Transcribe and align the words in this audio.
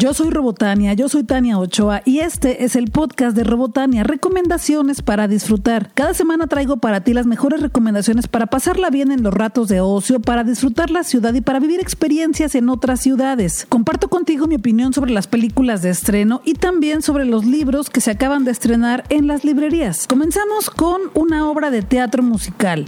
Yo 0.00 0.14
soy 0.14 0.30
Robotania, 0.30 0.94
yo 0.94 1.08
soy 1.08 1.24
Tania 1.24 1.58
Ochoa 1.58 2.02
y 2.04 2.20
este 2.20 2.62
es 2.62 2.76
el 2.76 2.88
podcast 2.88 3.36
de 3.36 3.42
Robotania, 3.42 4.04
recomendaciones 4.04 5.02
para 5.02 5.26
disfrutar. 5.26 5.90
Cada 5.92 6.14
semana 6.14 6.46
traigo 6.46 6.76
para 6.76 7.00
ti 7.00 7.14
las 7.14 7.26
mejores 7.26 7.60
recomendaciones 7.60 8.28
para 8.28 8.46
pasarla 8.46 8.90
bien 8.90 9.10
en 9.10 9.24
los 9.24 9.34
ratos 9.34 9.66
de 9.66 9.80
ocio, 9.80 10.20
para 10.20 10.44
disfrutar 10.44 10.90
la 10.90 11.02
ciudad 11.02 11.34
y 11.34 11.40
para 11.40 11.58
vivir 11.58 11.80
experiencias 11.80 12.54
en 12.54 12.68
otras 12.68 13.00
ciudades. 13.00 13.66
Comparto 13.68 14.08
contigo 14.08 14.46
mi 14.46 14.54
opinión 14.54 14.92
sobre 14.92 15.10
las 15.10 15.26
películas 15.26 15.82
de 15.82 15.90
estreno 15.90 16.42
y 16.44 16.54
también 16.54 17.02
sobre 17.02 17.24
los 17.24 17.44
libros 17.44 17.90
que 17.90 18.00
se 18.00 18.12
acaban 18.12 18.44
de 18.44 18.52
estrenar 18.52 19.02
en 19.08 19.26
las 19.26 19.44
librerías. 19.44 20.06
Comenzamos 20.06 20.70
con 20.70 21.00
una 21.14 21.50
obra 21.50 21.72
de 21.72 21.82
teatro 21.82 22.22
musical. 22.22 22.84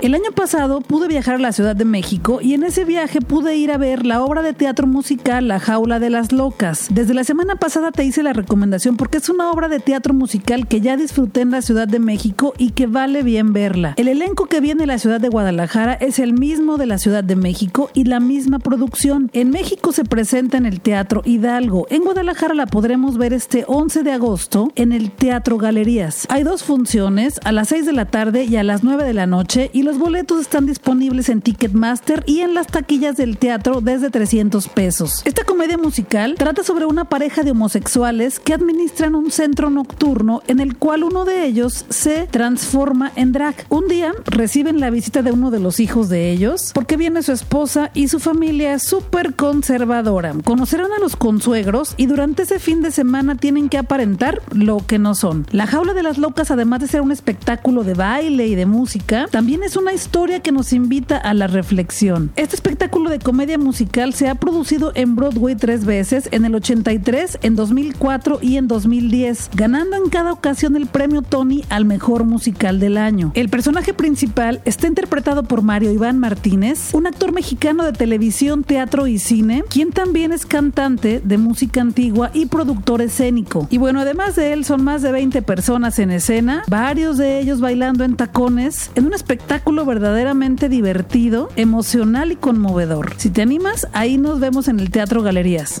El 0.00 0.14
año 0.14 0.32
pasado 0.34 0.80
pude 0.80 1.08
viajar 1.08 1.34
a 1.34 1.38
la 1.38 1.52
Ciudad 1.52 1.76
de 1.76 1.84
México 1.84 2.38
y 2.40 2.54
en 2.54 2.62
ese 2.62 2.86
viaje 2.86 3.20
pude 3.20 3.56
ir 3.56 3.70
a 3.70 3.76
ver 3.76 4.06
la 4.06 4.22
obra 4.22 4.40
de 4.40 4.54
teatro 4.54 4.86
musical 4.86 5.46
La 5.46 5.60
Jaula 5.60 5.98
de 5.98 6.08
las 6.08 6.32
Locas 6.32 6.53
desde 6.90 7.14
la 7.14 7.24
semana 7.24 7.56
pasada 7.56 7.90
te 7.90 8.04
hice 8.04 8.22
la 8.22 8.32
recomendación 8.32 8.96
porque 8.96 9.18
es 9.18 9.28
una 9.28 9.50
obra 9.50 9.68
de 9.68 9.80
teatro 9.80 10.14
musical 10.14 10.68
que 10.68 10.80
ya 10.80 10.96
disfruté 10.96 11.40
en 11.40 11.50
la 11.50 11.62
Ciudad 11.62 11.88
de 11.88 11.98
México 11.98 12.54
y 12.56 12.70
que 12.70 12.86
vale 12.86 13.22
bien 13.22 13.52
verla. 13.52 13.94
El 13.96 14.08
elenco 14.08 14.46
que 14.46 14.60
viene 14.60 14.82
de 14.82 14.86
la 14.86 14.98
ciudad 14.98 15.20
de 15.20 15.28
Guadalajara 15.28 15.94
es 15.94 16.18
el 16.18 16.32
mismo 16.32 16.78
de 16.78 16.86
la 16.86 16.98
Ciudad 16.98 17.24
de 17.24 17.34
México 17.34 17.90
y 17.92 18.04
la 18.04 18.20
misma 18.20 18.60
producción. 18.60 19.30
En 19.32 19.50
México 19.50 19.92
se 19.92 20.04
presenta 20.04 20.56
en 20.56 20.64
el 20.64 20.80
Teatro 20.80 21.22
Hidalgo. 21.24 21.86
En 21.90 22.02
Guadalajara 22.02 22.54
la 22.54 22.66
podremos 22.66 23.18
ver 23.18 23.32
este 23.32 23.64
11 23.66 24.02
de 24.02 24.12
agosto 24.12 24.72
en 24.76 24.92
el 24.92 25.10
Teatro 25.10 25.58
Galerías. 25.58 26.26
Hay 26.30 26.44
dos 26.44 26.62
funciones, 26.62 27.40
a 27.44 27.52
las 27.52 27.68
6 27.68 27.84
de 27.84 27.92
la 27.92 28.06
tarde 28.06 28.44
y 28.44 28.56
a 28.56 28.62
las 28.62 28.84
9 28.84 29.04
de 29.04 29.12
la 29.12 29.26
noche, 29.26 29.70
y 29.72 29.82
los 29.82 29.98
boletos 29.98 30.40
están 30.40 30.66
disponibles 30.66 31.28
en 31.28 31.42
Ticketmaster 31.42 32.22
y 32.26 32.40
en 32.40 32.54
las 32.54 32.68
taquillas 32.68 33.16
del 33.16 33.38
teatro 33.38 33.80
desde 33.80 34.08
300 34.08 34.68
pesos. 34.68 35.22
Esta 35.24 35.44
comedia 35.44 35.76
musical 35.76 36.36
Trata 36.44 36.62
sobre 36.62 36.84
una 36.84 37.06
pareja 37.06 37.42
de 37.42 37.52
homosexuales 37.52 38.38
que 38.38 38.52
administran 38.52 39.14
un 39.14 39.30
centro 39.30 39.70
nocturno 39.70 40.42
en 40.46 40.60
el 40.60 40.76
cual 40.76 41.02
uno 41.02 41.24
de 41.24 41.46
ellos 41.46 41.86
se 41.88 42.28
transforma 42.30 43.10
en 43.16 43.32
drag. 43.32 43.54
Un 43.70 43.88
día 43.88 44.12
reciben 44.26 44.78
la 44.78 44.90
visita 44.90 45.22
de 45.22 45.32
uno 45.32 45.50
de 45.50 45.58
los 45.58 45.80
hijos 45.80 46.10
de 46.10 46.30
ellos 46.30 46.72
porque 46.74 46.98
viene 46.98 47.22
su 47.22 47.32
esposa 47.32 47.90
y 47.94 48.08
su 48.08 48.20
familia 48.20 48.74
es 48.74 48.82
súper 48.82 49.32
conservadora. 49.36 50.34
Conocerán 50.44 50.92
a 50.92 51.00
los 51.00 51.16
consuegros 51.16 51.94
y 51.96 52.04
durante 52.04 52.42
ese 52.42 52.58
fin 52.58 52.82
de 52.82 52.90
semana 52.90 53.36
tienen 53.36 53.70
que 53.70 53.78
aparentar 53.78 54.42
lo 54.52 54.86
que 54.86 54.98
no 54.98 55.14
son. 55.14 55.46
La 55.50 55.66
jaula 55.66 55.94
de 55.94 56.02
las 56.02 56.18
locas, 56.18 56.50
además 56.50 56.80
de 56.80 56.88
ser 56.88 57.00
un 57.00 57.10
espectáculo 57.10 57.84
de 57.84 57.94
baile 57.94 58.48
y 58.48 58.54
de 58.54 58.66
música, 58.66 59.28
también 59.30 59.62
es 59.62 59.78
una 59.78 59.94
historia 59.94 60.40
que 60.40 60.52
nos 60.52 60.74
invita 60.74 61.16
a 61.16 61.32
la 61.32 61.46
reflexión. 61.46 62.32
Este 62.36 62.54
espectáculo 62.54 63.08
de 63.08 63.18
comedia 63.18 63.56
musical 63.56 64.12
se 64.12 64.28
ha 64.28 64.34
producido 64.34 64.92
en 64.94 65.16
Broadway 65.16 65.54
tres 65.54 65.86
veces 65.86 66.28
en 66.34 66.44
el 66.44 66.54
83, 66.56 67.38
en 67.42 67.54
2004 67.54 68.40
y 68.42 68.56
en 68.56 68.66
2010, 68.66 69.50
ganando 69.54 69.96
en 69.96 70.10
cada 70.10 70.32
ocasión 70.32 70.74
el 70.74 70.86
premio 70.86 71.22
Tony 71.22 71.64
al 71.68 71.84
mejor 71.84 72.24
musical 72.24 72.80
del 72.80 72.98
año. 72.98 73.30
El 73.34 73.48
personaje 73.48 73.94
principal 73.94 74.60
está 74.64 74.88
interpretado 74.88 75.44
por 75.44 75.62
Mario 75.62 75.92
Iván 75.92 76.18
Martínez, 76.18 76.92
un 76.92 77.06
actor 77.06 77.32
mexicano 77.32 77.84
de 77.84 77.92
televisión, 77.92 78.64
teatro 78.64 79.06
y 79.06 79.20
cine, 79.20 79.62
quien 79.70 79.92
también 79.92 80.32
es 80.32 80.44
cantante 80.44 81.20
de 81.24 81.38
música 81.38 81.80
antigua 81.80 82.30
y 82.34 82.46
productor 82.46 83.00
escénico. 83.00 83.68
Y 83.70 83.78
bueno, 83.78 84.00
además 84.00 84.34
de 84.34 84.52
él 84.52 84.64
son 84.64 84.82
más 84.82 85.02
de 85.02 85.12
20 85.12 85.40
personas 85.42 86.00
en 86.00 86.10
escena, 86.10 86.64
varios 86.68 87.16
de 87.16 87.38
ellos 87.38 87.60
bailando 87.60 88.02
en 88.02 88.16
tacones, 88.16 88.90
en 88.96 89.06
un 89.06 89.14
espectáculo 89.14 89.86
verdaderamente 89.86 90.68
divertido, 90.68 91.48
emocional 91.54 92.32
y 92.32 92.36
conmovedor. 92.36 93.14
Si 93.18 93.30
te 93.30 93.42
animas, 93.42 93.86
ahí 93.92 94.18
nos 94.18 94.40
vemos 94.40 94.66
en 94.66 94.80
el 94.80 94.90
Teatro 94.90 95.22
Galerías. 95.22 95.80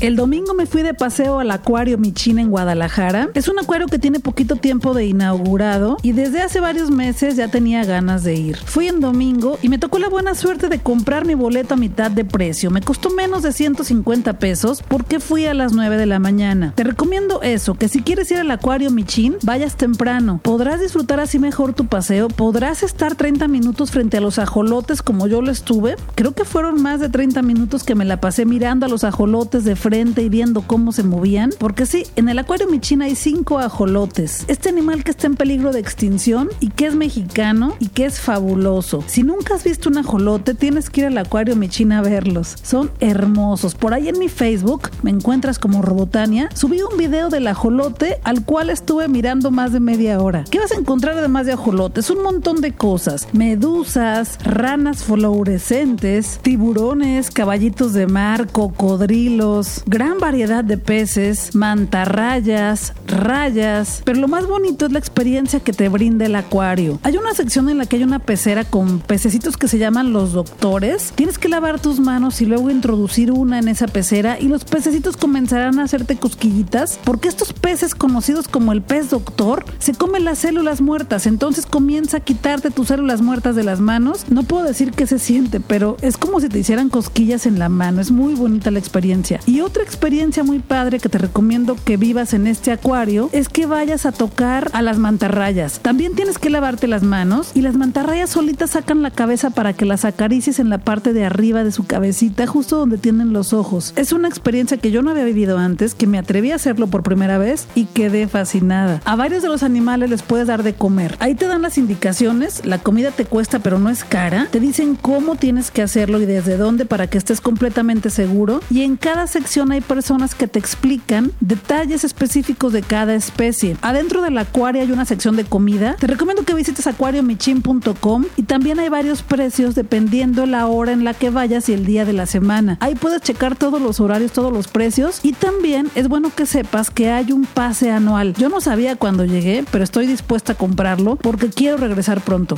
El 0.00 0.16
domingo 0.16 0.54
me 0.54 0.66
fui 0.66 0.82
de 0.82 0.94
paseo 0.94 1.38
al 1.40 1.50
Acuario 1.50 1.98
Michina 1.98 2.40
en 2.40 2.50
Guadalajara. 2.50 3.30
Es 3.34 3.48
un 3.48 3.58
acuario 3.58 3.86
que 3.86 3.98
tiene 3.98 4.20
poquito 4.20 4.56
tiempo 4.56 4.94
de 4.94 5.06
inaugurado 5.06 5.98
y 6.02 6.12
desde 6.12 6.42
hace 6.42 6.60
varios 6.60 6.90
meses 6.90 7.36
ya 7.36 7.48
tenía 7.48 7.84
ganas 7.84 8.24
de 8.24 8.34
ir. 8.34 8.56
Fui 8.56 8.88
en 8.88 9.00
domingo 9.00 9.58
y 9.62 9.68
me 9.68 9.78
tocó 9.78 9.98
la 9.98 10.08
buena 10.08 10.34
suerte 10.34 10.68
de 10.68 10.78
comprar 10.78 11.24
mi 11.24 11.34
boleto 11.34 11.74
a 11.74 11.76
mitad 11.76 12.10
de 12.10 12.24
precio. 12.24 12.70
Me 12.70 12.80
costó 12.80 13.10
menos 13.10 13.42
de 13.42 13.52
150 13.52 14.38
pesos 14.38 14.82
porque 14.86 15.20
fui 15.20 15.46
a 15.46 15.54
las 15.54 15.72
9 15.72 15.96
de 15.96 16.06
la 16.06 16.18
mañana. 16.18 16.72
Te 16.74 16.84
recomiendo 16.84 17.42
eso, 17.42 17.74
que 17.74 17.88
si 17.88 18.02
quieres 18.02 18.30
ir 18.30 18.38
al 18.38 18.50
Acuario 18.50 18.90
Michin, 18.90 19.36
vayas 19.42 19.76
temprano. 19.76 20.40
Podrás 20.42 20.80
disfrutar 20.80 21.20
así 21.20 21.38
mejor 21.38 21.74
tu 21.74 21.86
paseo, 21.86 22.28
podrás 22.28 22.82
estar 22.82 23.14
30 23.14 23.48
minutos 23.48 23.90
frente 23.90 24.18
a 24.18 24.20
los 24.20 24.38
ajolotes 24.38 25.02
como 25.02 25.26
yo 25.26 25.42
lo 25.42 25.50
estuve. 25.50 25.96
Creo 26.14 26.32
que 26.32 26.44
fueron 26.44 26.82
más 26.82 27.00
de 27.00 27.08
30 27.08 27.42
minutos 27.42 27.84
que 27.84 27.94
me 27.94 28.04
la 28.04 28.20
pasé 28.20 28.44
mirando 28.44 28.86
a 28.86 28.88
los 28.88 29.04
ajolotes 29.04 29.64
de 29.64 29.73
frente 29.76 30.22
y 30.22 30.28
viendo 30.28 30.62
cómo 30.62 30.92
se 30.92 31.02
movían, 31.02 31.50
porque 31.58 31.86
sí, 31.86 32.06
en 32.16 32.28
el 32.28 32.38
acuario 32.38 32.68
Michina 32.68 33.06
hay 33.06 33.14
cinco 33.14 33.58
ajolotes. 33.58 34.44
Este 34.48 34.68
animal 34.68 35.04
que 35.04 35.10
está 35.10 35.26
en 35.26 35.36
peligro 35.36 35.72
de 35.72 35.80
extinción 35.80 36.48
y 36.60 36.70
que 36.70 36.86
es 36.86 36.94
mexicano 36.94 37.76
y 37.80 37.88
que 37.88 38.06
es 38.06 38.20
fabuloso. 38.20 39.04
Si 39.06 39.22
nunca 39.22 39.54
has 39.54 39.64
visto 39.64 39.88
un 39.88 39.98
ajolote, 39.98 40.54
tienes 40.54 40.90
que 40.90 41.02
ir 41.02 41.06
al 41.06 41.18
acuario 41.18 41.56
Michina 41.56 41.98
a 41.98 42.02
verlos. 42.02 42.56
Son 42.62 42.90
hermosos. 43.00 43.74
Por 43.74 43.94
ahí 43.94 44.08
en 44.08 44.18
mi 44.18 44.28
Facebook 44.28 44.90
me 45.02 45.10
encuentras 45.10 45.58
como 45.58 45.82
Robotania. 45.82 46.48
Subí 46.54 46.80
un 46.82 46.96
video 46.96 47.28
del 47.28 47.46
ajolote 47.46 48.18
al 48.24 48.44
cual 48.44 48.70
estuve 48.70 49.08
mirando 49.08 49.50
más 49.50 49.72
de 49.72 49.80
media 49.80 50.20
hora. 50.20 50.44
¿Qué 50.50 50.58
vas 50.58 50.72
a 50.72 50.76
encontrar 50.78 51.18
además 51.18 51.46
de 51.46 51.52
ajolotes? 51.52 52.10
Un 52.10 52.22
montón 52.22 52.60
de 52.60 52.72
cosas. 52.72 53.28
Medusas, 53.32 54.38
ranas 54.44 55.04
fluorescentes, 55.04 56.38
tiburones, 56.42 57.30
caballitos 57.30 57.92
de 57.92 58.06
mar, 58.06 58.48
cocodrilos, 58.50 59.63
gran 59.86 60.18
variedad 60.18 60.64
de 60.64 60.78
peces, 60.78 61.54
mantarrayas, 61.54 62.92
rayas, 63.06 64.02
pero 64.04 64.20
lo 64.20 64.28
más 64.28 64.46
bonito 64.46 64.86
es 64.86 64.92
la 64.92 64.98
experiencia 64.98 65.60
que 65.60 65.72
te 65.72 65.88
brinda 65.88 66.26
el 66.26 66.36
acuario. 66.36 66.98
Hay 67.02 67.16
una 67.16 67.34
sección 67.34 67.68
en 67.68 67.78
la 67.78 67.86
que 67.86 67.96
hay 67.96 68.02
una 68.02 68.18
pecera 68.18 68.64
con 68.64 69.00
pececitos 69.00 69.56
que 69.56 69.68
se 69.68 69.78
llaman 69.78 70.12
los 70.12 70.32
doctores. 70.32 71.12
Tienes 71.14 71.38
que 71.38 71.48
lavar 71.48 71.80
tus 71.80 72.00
manos 72.00 72.40
y 72.40 72.46
luego 72.46 72.70
introducir 72.70 73.30
una 73.30 73.58
en 73.58 73.68
esa 73.68 73.86
pecera 73.86 74.38
y 74.38 74.48
los 74.48 74.64
pececitos 74.64 75.16
comenzarán 75.16 75.78
a 75.78 75.84
hacerte 75.84 76.16
cosquillitas 76.16 76.98
porque 77.04 77.28
estos 77.28 77.52
peces 77.52 77.94
conocidos 77.94 78.48
como 78.48 78.72
el 78.72 78.82
pez 78.82 79.10
doctor 79.10 79.64
se 79.78 79.94
comen 79.94 80.24
las 80.24 80.38
células 80.38 80.80
muertas, 80.80 81.26
entonces 81.26 81.66
comienza 81.66 82.18
a 82.18 82.20
quitarte 82.20 82.70
tus 82.70 82.88
células 82.88 83.22
muertas 83.22 83.56
de 83.56 83.64
las 83.64 83.80
manos. 83.80 84.26
No 84.28 84.42
puedo 84.42 84.64
decir 84.64 84.92
qué 84.92 85.06
se 85.06 85.18
siente, 85.18 85.60
pero 85.60 85.96
es 86.00 86.16
como 86.16 86.40
si 86.40 86.48
te 86.48 86.58
hicieran 86.58 86.88
cosquillas 86.88 87.46
en 87.46 87.58
la 87.58 87.68
mano. 87.68 88.00
Es 88.00 88.10
muy 88.10 88.34
bonita 88.34 88.70
la 88.70 88.78
experiencia. 88.78 89.40
Otra 89.60 89.82
experiencia 89.82 90.42
muy 90.42 90.58
padre 90.58 90.98
que 90.98 91.08
te 91.08 91.18
recomiendo 91.18 91.76
que 91.84 91.96
vivas 91.96 92.34
en 92.34 92.46
este 92.48 92.72
acuario 92.72 93.30
es 93.32 93.48
que 93.48 93.66
vayas 93.66 94.06
a 94.06 94.12
tocar 94.12 94.70
a 94.72 94.82
las 94.82 94.98
mantarrayas. 94.98 95.80
También 95.80 96.14
tienes 96.14 96.38
que 96.38 96.50
lavarte 96.50 96.88
las 96.88 97.02
manos 97.02 97.52
y 97.54 97.60
las 97.62 97.76
mantarrayas 97.76 98.30
solitas 98.30 98.70
sacan 98.70 99.02
la 99.02 99.10
cabeza 99.10 99.50
para 99.50 99.72
que 99.72 99.84
las 99.84 100.04
acaricies 100.04 100.58
en 100.58 100.70
la 100.70 100.78
parte 100.78 101.12
de 101.12 101.24
arriba 101.24 101.62
de 101.62 101.72
su 101.72 101.86
cabecita, 101.86 102.46
justo 102.46 102.76
donde 102.76 102.98
tienen 102.98 103.32
los 103.32 103.52
ojos. 103.52 103.92
Es 103.96 104.12
una 104.12 104.28
experiencia 104.28 104.78
que 104.78 104.90
yo 104.90 105.02
no 105.02 105.10
había 105.10 105.24
vivido 105.24 105.58
antes, 105.58 105.94
que 105.94 106.08
me 106.08 106.18
atreví 106.18 106.50
a 106.50 106.56
hacerlo 106.56 106.88
por 106.88 107.04
primera 107.04 107.38
vez 107.38 107.68
y 107.76 107.84
quedé 107.84 108.26
fascinada. 108.26 109.00
A 109.04 109.14
varios 109.14 109.42
de 109.42 109.48
los 109.48 109.62
animales 109.62 110.10
les 110.10 110.22
puedes 110.22 110.48
dar 110.48 110.64
de 110.64 110.74
comer. 110.74 111.16
Ahí 111.20 111.34
te 111.36 111.46
dan 111.46 111.62
las 111.62 111.78
indicaciones, 111.78 112.66
la 112.66 112.78
comida 112.78 113.12
te 113.12 113.24
cuesta 113.24 113.60
pero 113.60 113.78
no 113.78 113.88
es 113.88 114.02
cara. 114.02 114.48
Te 114.50 114.58
dicen 114.58 114.96
cómo 115.00 115.36
tienes 115.36 115.70
que 115.70 115.82
hacerlo 115.82 116.20
y 116.20 116.26
desde 116.26 116.56
dónde 116.56 116.86
para 116.86 117.06
que 117.06 117.18
estés 117.18 117.40
completamente 117.40 118.10
seguro. 118.10 118.60
Y 118.68 118.82
en 118.82 118.96
cada 118.96 119.26
sección 119.26 119.43
hay 119.70 119.80
personas 119.80 120.34
que 120.34 120.48
te 120.48 120.58
explican 120.58 121.30
detalles 121.40 122.02
específicos 122.02 122.72
de 122.72 122.82
cada 122.82 123.14
especie. 123.14 123.76
Adentro 123.82 124.22
del 124.22 124.36
acuario 124.38 124.82
hay 124.82 124.90
una 124.90 125.04
sección 125.04 125.36
de 125.36 125.44
comida. 125.44 125.96
Te 125.98 126.06
recomiendo 126.06 126.44
que 126.44 126.54
visites 126.54 126.86
acuariomichin.com 126.86 128.24
y 128.36 128.42
también 128.44 128.80
hay 128.80 128.88
varios 128.88 129.22
precios 129.22 129.74
dependiendo 129.74 130.46
la 130.46 130.66
hora 130.66 130.92
en 130.92 131.04
la 131.04 131.14
que 131.14 131.30
vayas 131.30 131.68
y 131.68 131.72
el 131.72 131.84
día 131.86 132.04
de 132.04 132.14
la 132.14 132.26
semana. 132.26 132.78
Ahí 132.80 132.94
puedes 132.94 133.22
checar 133.22 133.54
todos 133.54 133.80
los 133.80 134.00
horarios, 134.00 134.32
todos 134.32 134.52
los 134.52 134.66
precios 134.66 135.20
y 135.22 135.32
también 135.32 135.90
es 135.94 136.08
bueno 136.08 136.30
que 136.34 136.46
sepas 136.46 136.90
que 136.90 137.10
hay 137.10 137.30
un 137.30 137.44
pase 137.44 137.90
anual. 137.90 138.34
Yo 138.34 138.48
no 138.48 138.60
sabía 138.60 138.96
cuando 138.96 139.24
llegué, 139.24 139.64
pero 139.70 139.84
estoy 139.84 140.06
dispuesta 140.06 140.52
a 140.52 140.56
comprarlo 140.56 141.16
porque 141.16 141.50
quiero 141.50 141.76
regresar 141.76 142.20
pronto. 142.22 142.56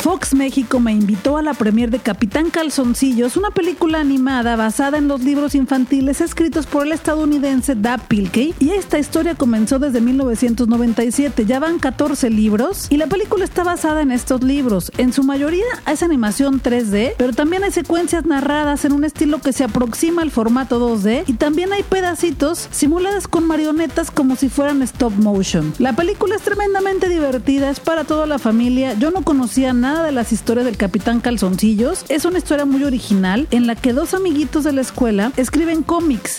Fox 0.00 0.32
México 0.32 0.80
me 0.80 0.92
invitó 0.92 1.36
a 1.36 1.42
la 1.42 1.52
premier 1.52 1.90
de 1.90 1.98
Capitán 1.98 2.48
Calzoncillos, 2.48 3.36
una 3.36 3.50
película 3.50 4.00
animada 4.00 4.56
basada 4.56 4.96
en 4.96 5.08
los 5.08 5.20
libros 5.22 5.54
infantiles 5.54 6.09
escritos 6.18 6.66
por 6.66 6.84
el 6.84 6.92
estadounidense 6.92 7.76
Dab 7.76 8.00
Pilkey. 8.08 8.52
Y 8.58 8.70
esta 8.70 8.98
historia 8.98 9.36
comenzó 9.36 9.78
desde 9.78 10.00
1997. 10.00 11.46
Ya 11.46 11.60
van 11.60 11.78
14 11.78 12.30
libros 12.30 12.88
y 12.90 12.96
la 12.96 13.06
película 13.06 13.44
está 13.44 13.62
basada 13.62 14.02
en 14.02 14.10
estos 14.10 14.42
libros. 14.42 14.90
En 14.98 15.12
su 15.12 15.22
mayoría 15.22 15.64
es 15.86 16.02
animación 16.02 16.60
3D, 16.60 17.14
pero 17.16 17.32
también 17.32 17.62
hay 17.62 17.70
secuencias 17.70 18.26
narradas 18.26 18.84
en 18.84 18.92
un 18.92 19.04
estilo 19.04 19.40
que 19.40 19.52
se 19.52 19.62
aproxima 19.62 20.22
al 20.22 20.32
formato 20.32 20.80
2D 20.80 21.22
y 21.28 21.34
también 21.34 21.72
hay 21.72 21.84
pedacitos 21.84 22.68
simuladas 22.72 23.28
con 23.28 23.46
marionetas 23.46 24.10
como 24.10 24.34
si 24.34 24.48
fueran 24.48 24.82
stop 24.82 25.12
motion. 25.12 25.72
La 25.78 25.94
película 25.94 26.34
es 26.34 26.42
tremendamente 26.42 27.08
divertida, 27.08 27.70
es 27.70 27.78
para 27.78 28.02
toda 28.02 28.26
la 28.26 28.40
familia. 28.40 28.94
Yo 28.94 29.12
no 29.12 29.22
conocía 29.22 29.72
nada 29.72 30.02
de 30.02 30.10
las 30.10 30.32
historias 30.32 30.66
del 30.66 30.76
Capitán 30.76 31.20
Calzoncillos. 31.20 32.04
Es 32.08 32.24
una 32.24 32.38
historia 32.38 32.64
muy 32.64 32.82
original 32.82 33.46
en 33.52 33.68
la 33.68 33.76
que 33.76 33.92
dos 33.92 34.14
amiguitos 34.14 34.64
de 34.64 34.72
la 34.72 34.80
escuela 34.80 35.32
escriben 35.36 35.60
escriben 35.60 35.82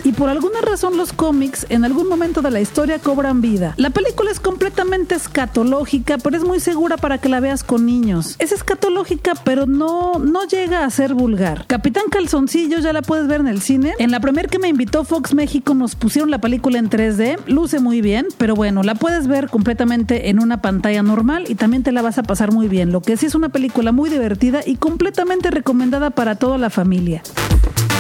y 0.04 0.12
por 0.14 0.28
alguna 0.28 0.60
razón 0.62 0.98
los 0.98 1.14
cómics 1.14 1.68
en 1.70 1.86
algún 1.86 2.10
momento 2.10 2.42
de 2.42 2.50
la 2.50 2.60
historia 2.60 2.98
cobran 2.98 3.42
vida. 3.42 3.76
La 3.78 3.92
película 3.92 4.32
es 4.32 4.40
completamente 4.40 5.14
escatológica, 5.14 6.18
pero 6.18 6.36
es 6.36 6.44
muy 6.44 6.60
segura 6.60 6.98
para 6.98 7.20
que 7.20 7.30
la 7.30 7.40
veas 7.40 7.64
con 7.64 7.86
niños. 7.86 8.36
Es 8.40 8.52
escatológica, 8.52 9.34
pero 9.46 9.68
no, 9.68 10.18
no 10.18 10.46
llega 10.46 10.84
a 10.84 10.90
ser 10.90 11.14
vulgar. 11.14 11.66
Capitán 11.68 12.06
Calzoncillo 12.10 12.80
ya 12.80 12.92
la 12.92 13.04
puedes 13.04 13.28
ver 13.28 13.40
en 13.40 13.48
el 13.48 13.62
cine. 13.62 13.94
En 14.00 14.10
la 14.10 14.20
primera 14.20 14.50
que 14.50 14.58
me 14.58 14.68
invitó 14.68 15.04
Fox 15.04 15.36
México 15.36 15.76
nos 15.76 15.96
pusieron 15.96 16.32
la 16.32 16.42
película 16.42 16.80
en 16.80 16.90
3D. 16.90 17.38
Luce 17.46 17.80
muy 17.80 18.02
bien, 18.02 18.26
pero 18.40 18.56
bueno, 18.56 18.82
la 18.82 18.96
puedes 18.96 19.28
ver 19.28 19.48
completamente 19.48 20.30
en 20.30 20.40
una 20.40 20.62
pantalla 20.62 21.04
normal 21.04 21.46
y 21.48 21.56
también 21.56 21.84
te 21.84 21.92
la 21.92 22.02
vas 22.02 22.18
a 22.18 22.24
pasar 22.24 22.52
muy 22.52 22.68
bien. 22.68 22.92
Lo 22.92 23.02
que 23.02 23.16
sí 23.16 23.28
es 23.28 23.36
una 23.36 23.50
película 23.50 23.92
muy 23.92 24.10
divertida 24.10 24.62
y 24.66 24.78
completamente 24.78 25.52
recomendada 25.52 26.10
para 26.10 26.36
toda 26.36 26.58
la 26.58 26.72
familia. 26.72 27.22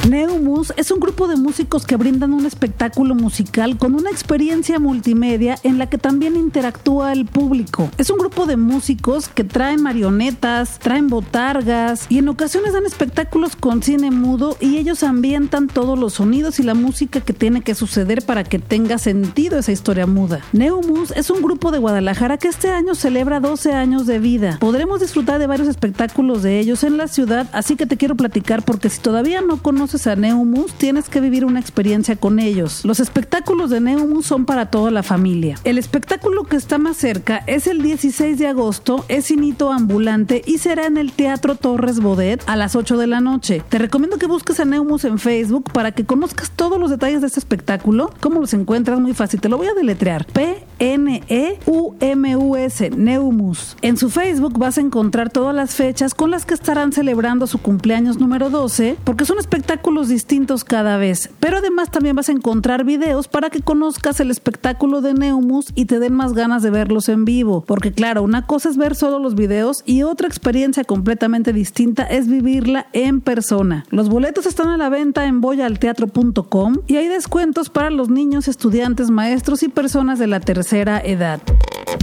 Neumus 0.10 0.74
es 0.78 0.90
un 0.90 1.00
grupo 1.00 1.28
de 1.28 1.36
músicos 1.36 1.86
que 1.86 1.96
brindan 1.96 2.34
un 2.34 2.48
espectáculo 2.48 3.14
musical 3.14 3.78
con 3.78 3.94
una 3.94 4.10
experiencia 4.10 4.80
multimedia 4.80 5.60
en 5.62 5.78
la 5.78 5.90
que 5.90 6.00
también 6.00 6.36
interactúa 6.36 7.14
el 7.14 7.26
público. 7.26 7.92
Es 8.00 8.10
un 8.10 8.18
grupo 8.18 8.48
de 8.48 8.58
músicos 8.58 9.30
que 9.30 9.44
traen 9.44 9.84
marionetas, 9.84 10.80
traen 10.80 11.08
botargas 11.08 12.08
y 12.10 12.18
en 12.18 12.30
ocasiones 12.30 12.74
dan 12.74 12.88
espectáculos 12.88 13.56
con 13.56 13.84
cine 13.84 14.10
mudo 14.10 14.58
y 14.60 14.78
ellos 14.78 15.04
ambientan 15.04 15.68
todos 15.68 16.00
los 16.00 16.14
sonidos 16.14 16.60
y 16.60 16.64
la 16.64 16.74
música 16.74 17.22
que 17.22 17.34
tiene 17.34 17.62
que 17.62 17.76
suceder 17.76 18.26
para 18.26 18.44
que 18.44 18.58
tenga 18.58 18.98
sentido 18.98 19.60
esa 19.60 19.72
historia 19.72 20.08
muda. 20.08 20.42
Neumus 20.52 21.12
es 21.12 21.30
un 21.30 21.44
grupo 21.44 21.70
de 21.70 21.78
Guadalajara 21.78 22.40
que 22.40 22.48
este 22.48 22.72
año 22.72 22.96
celebra 22.96 23.40
12 23.40 23.74
años 23.74 24.08
de 24.08 24.18
vida. 24.18 24.58
Podremos 24.60 25.00
disfrutar 25.00 25.38
de 25.38 25.46
varios 25.46 25.68
espectáculos 25.68 26.42
de 26.42 26.60
ellos 26.60 26.84
en 26.84 26.98
la 26.98 27.08
ciudad, 27.08 27.48
así 27.54 27.76
que 27.76 27.86
te 27.86 27.98
quiero 27.98 28.16
platicar 28.16 28.64
porque 28.64 28.90
si 28.90 29.00
todavía 29.00 29.42
no 29.42 29.62
conoces 29.62 29.91
a 29.94 30.16
Neumus, 30.16 30.74
tienes 30.74 31.10
que 31.10 31.20
vivir 31.20 31.44
una 31.44 31.60
experiencia 31.60 32.16
con 32.16 32.40
ellos. 32.40 32.86
Los 32.86 33.02
espectáculos 33.02 33.70
de 33.70 33.82
Neumus 33.82 34.26
son 34.26 34.46
para 34.46 34.68
toda 34.68 34.90
la 34.90 35.04
familia. 35.04 35.58
El 35.66 35.78
espectáculo 35.78 36.46
que 36.46 36.56
está 36.56 36.78
más 36.78 36.96
cerca 36.96 37.44
es 37.46 37.68
el 37.68 37.82
16 37.82 38.40
de 38.40 38.48
agosto, 38.48 39.04
es 39.10 39.30
Inito 39.32 39.72
Ambulante 39.72 40.42
y 40.46 40.60
será 40.60 40.86
en 40.86 40.98
el 40.98 41.12
Teatro 41.12 41.56
Torres 41.56 42.00
Bodet 42.00 42.42
a 42.48 42.56
las 42.56 42.78
8 42.78 42.98
de 42.98 43.08
la 43.08 43.20
noche. 43.20 43.64
Te 43.68 43.80
recomiendo 43.80 44.18
que 44.18 44.28
busques 44.28 44.62
a 44.62 44.66
Neumus 44.66 45.04
en 45.04 45.20
Facebook 45.20 45.72
para 45.74 45.92
que 45.92 46.06
conozcas 46.06 46.52
todos 46.52 46.80
los 46.80 46.90
detalles 46.90 47.20
de 47.20 47.28
este 47.28 47.40
espectáculo. 47.40 48.14
¿Cómo 48.22 48.40
los 48.40 48.54
encuentras? 48.54 49.02
Muy 49.02 49.14
fácil. 49.14 49.42
Te 49.42 49.50
lo 49.50 49.58
voy 49.58 49.68
a 49.68 49.74
deletrear. 49.74 50.26
P 50.26 50.64
N-E-U-M-U-S, 50.82 52.90
Neumus. 52.90 53.78
En 53.84 53.98
su 53.98 54.10
Facebook 54.10 54.58
vas 54.58 54.80
a 54.80 54.82
encontrar 54.82 55.30
todas 55.30 55.54
las 55.54 55.76
fechas 55.76 56.16
con 56.16 56.32
las 56.32 56.46
que 56.46 56.56
estarán 56.56 56.92
celebrando 56.92 57.46
su 57.46 57.60
cumpleaños 57.60 58.20
número 58.20 58.50
12, 58.50 58.98
porque 59.04 59.26
son 59.26 59.38
espectáculos 59.82 60.10
distintos 60.10 60.64
cada 60.64 60.98
vez. 60.98 61.32
Pero 61.40 61.58
además 61.58 61.90
también 61.90 62.16
vas 62.16 62.30
a 62.30 62.34
encontrar 62.34 62.84
videos 62.86 63.28
para 63.28 63.50
que 63.50 63.62
conozcas 63.62 64.20
el 64.20 64.30
espectáculo 64.30 65.02
de 65.02 65.16
Neumus 65.16 65.72
y 65.74 65.86
te 65.86 65.98
den 65.98 66.14
más 66.14 66.34
ganas 66.34 66.62
de 66.62 66.70
verlos 66.70 67.10
en 67.10 67.26
vivo. 67.26 67.64
Porque 67.66 67.92
claro, 67.92 68.22
una 68.22 68.46
cosa 68.46 68.70
es 68.70 68.78
ver 68.78 68.96
solo 68.96 69.18
los 69.18 69.34
videos 69.34 69.82
y 69.88 70.04
otra 70.04 70.28
experiencia 70.28 70.84
completamente 70.84 71.52
distinta 71.52 72.04
es 72.04 72.28
vivirla 72.28 72.86
en 72.94 73.22
persona. 73.22 73.86
Los 73.90 74.08
boletos 74.08 74.46
están 74.46 74.68
a 74.68 74.78
la 74.78 74.90
venta 74.90 75.26
en 75.26 75.42
boyalteatro.com 75.42 76.76
y 76.86 76.98
hay 76.98 77.08
descuentos 77.08 77.70
para 77.70 77.90
los 77.90 78.08
niños, 78.10 78.48
estudiantes, 78.48 79.10
maestros 79.10 79.64
y 79.64 79.70
personas 79.70 80.20
de 80.20 80.28
la 80.28 80.42
tercera 80.42 81.02
edad. 81.04 81.42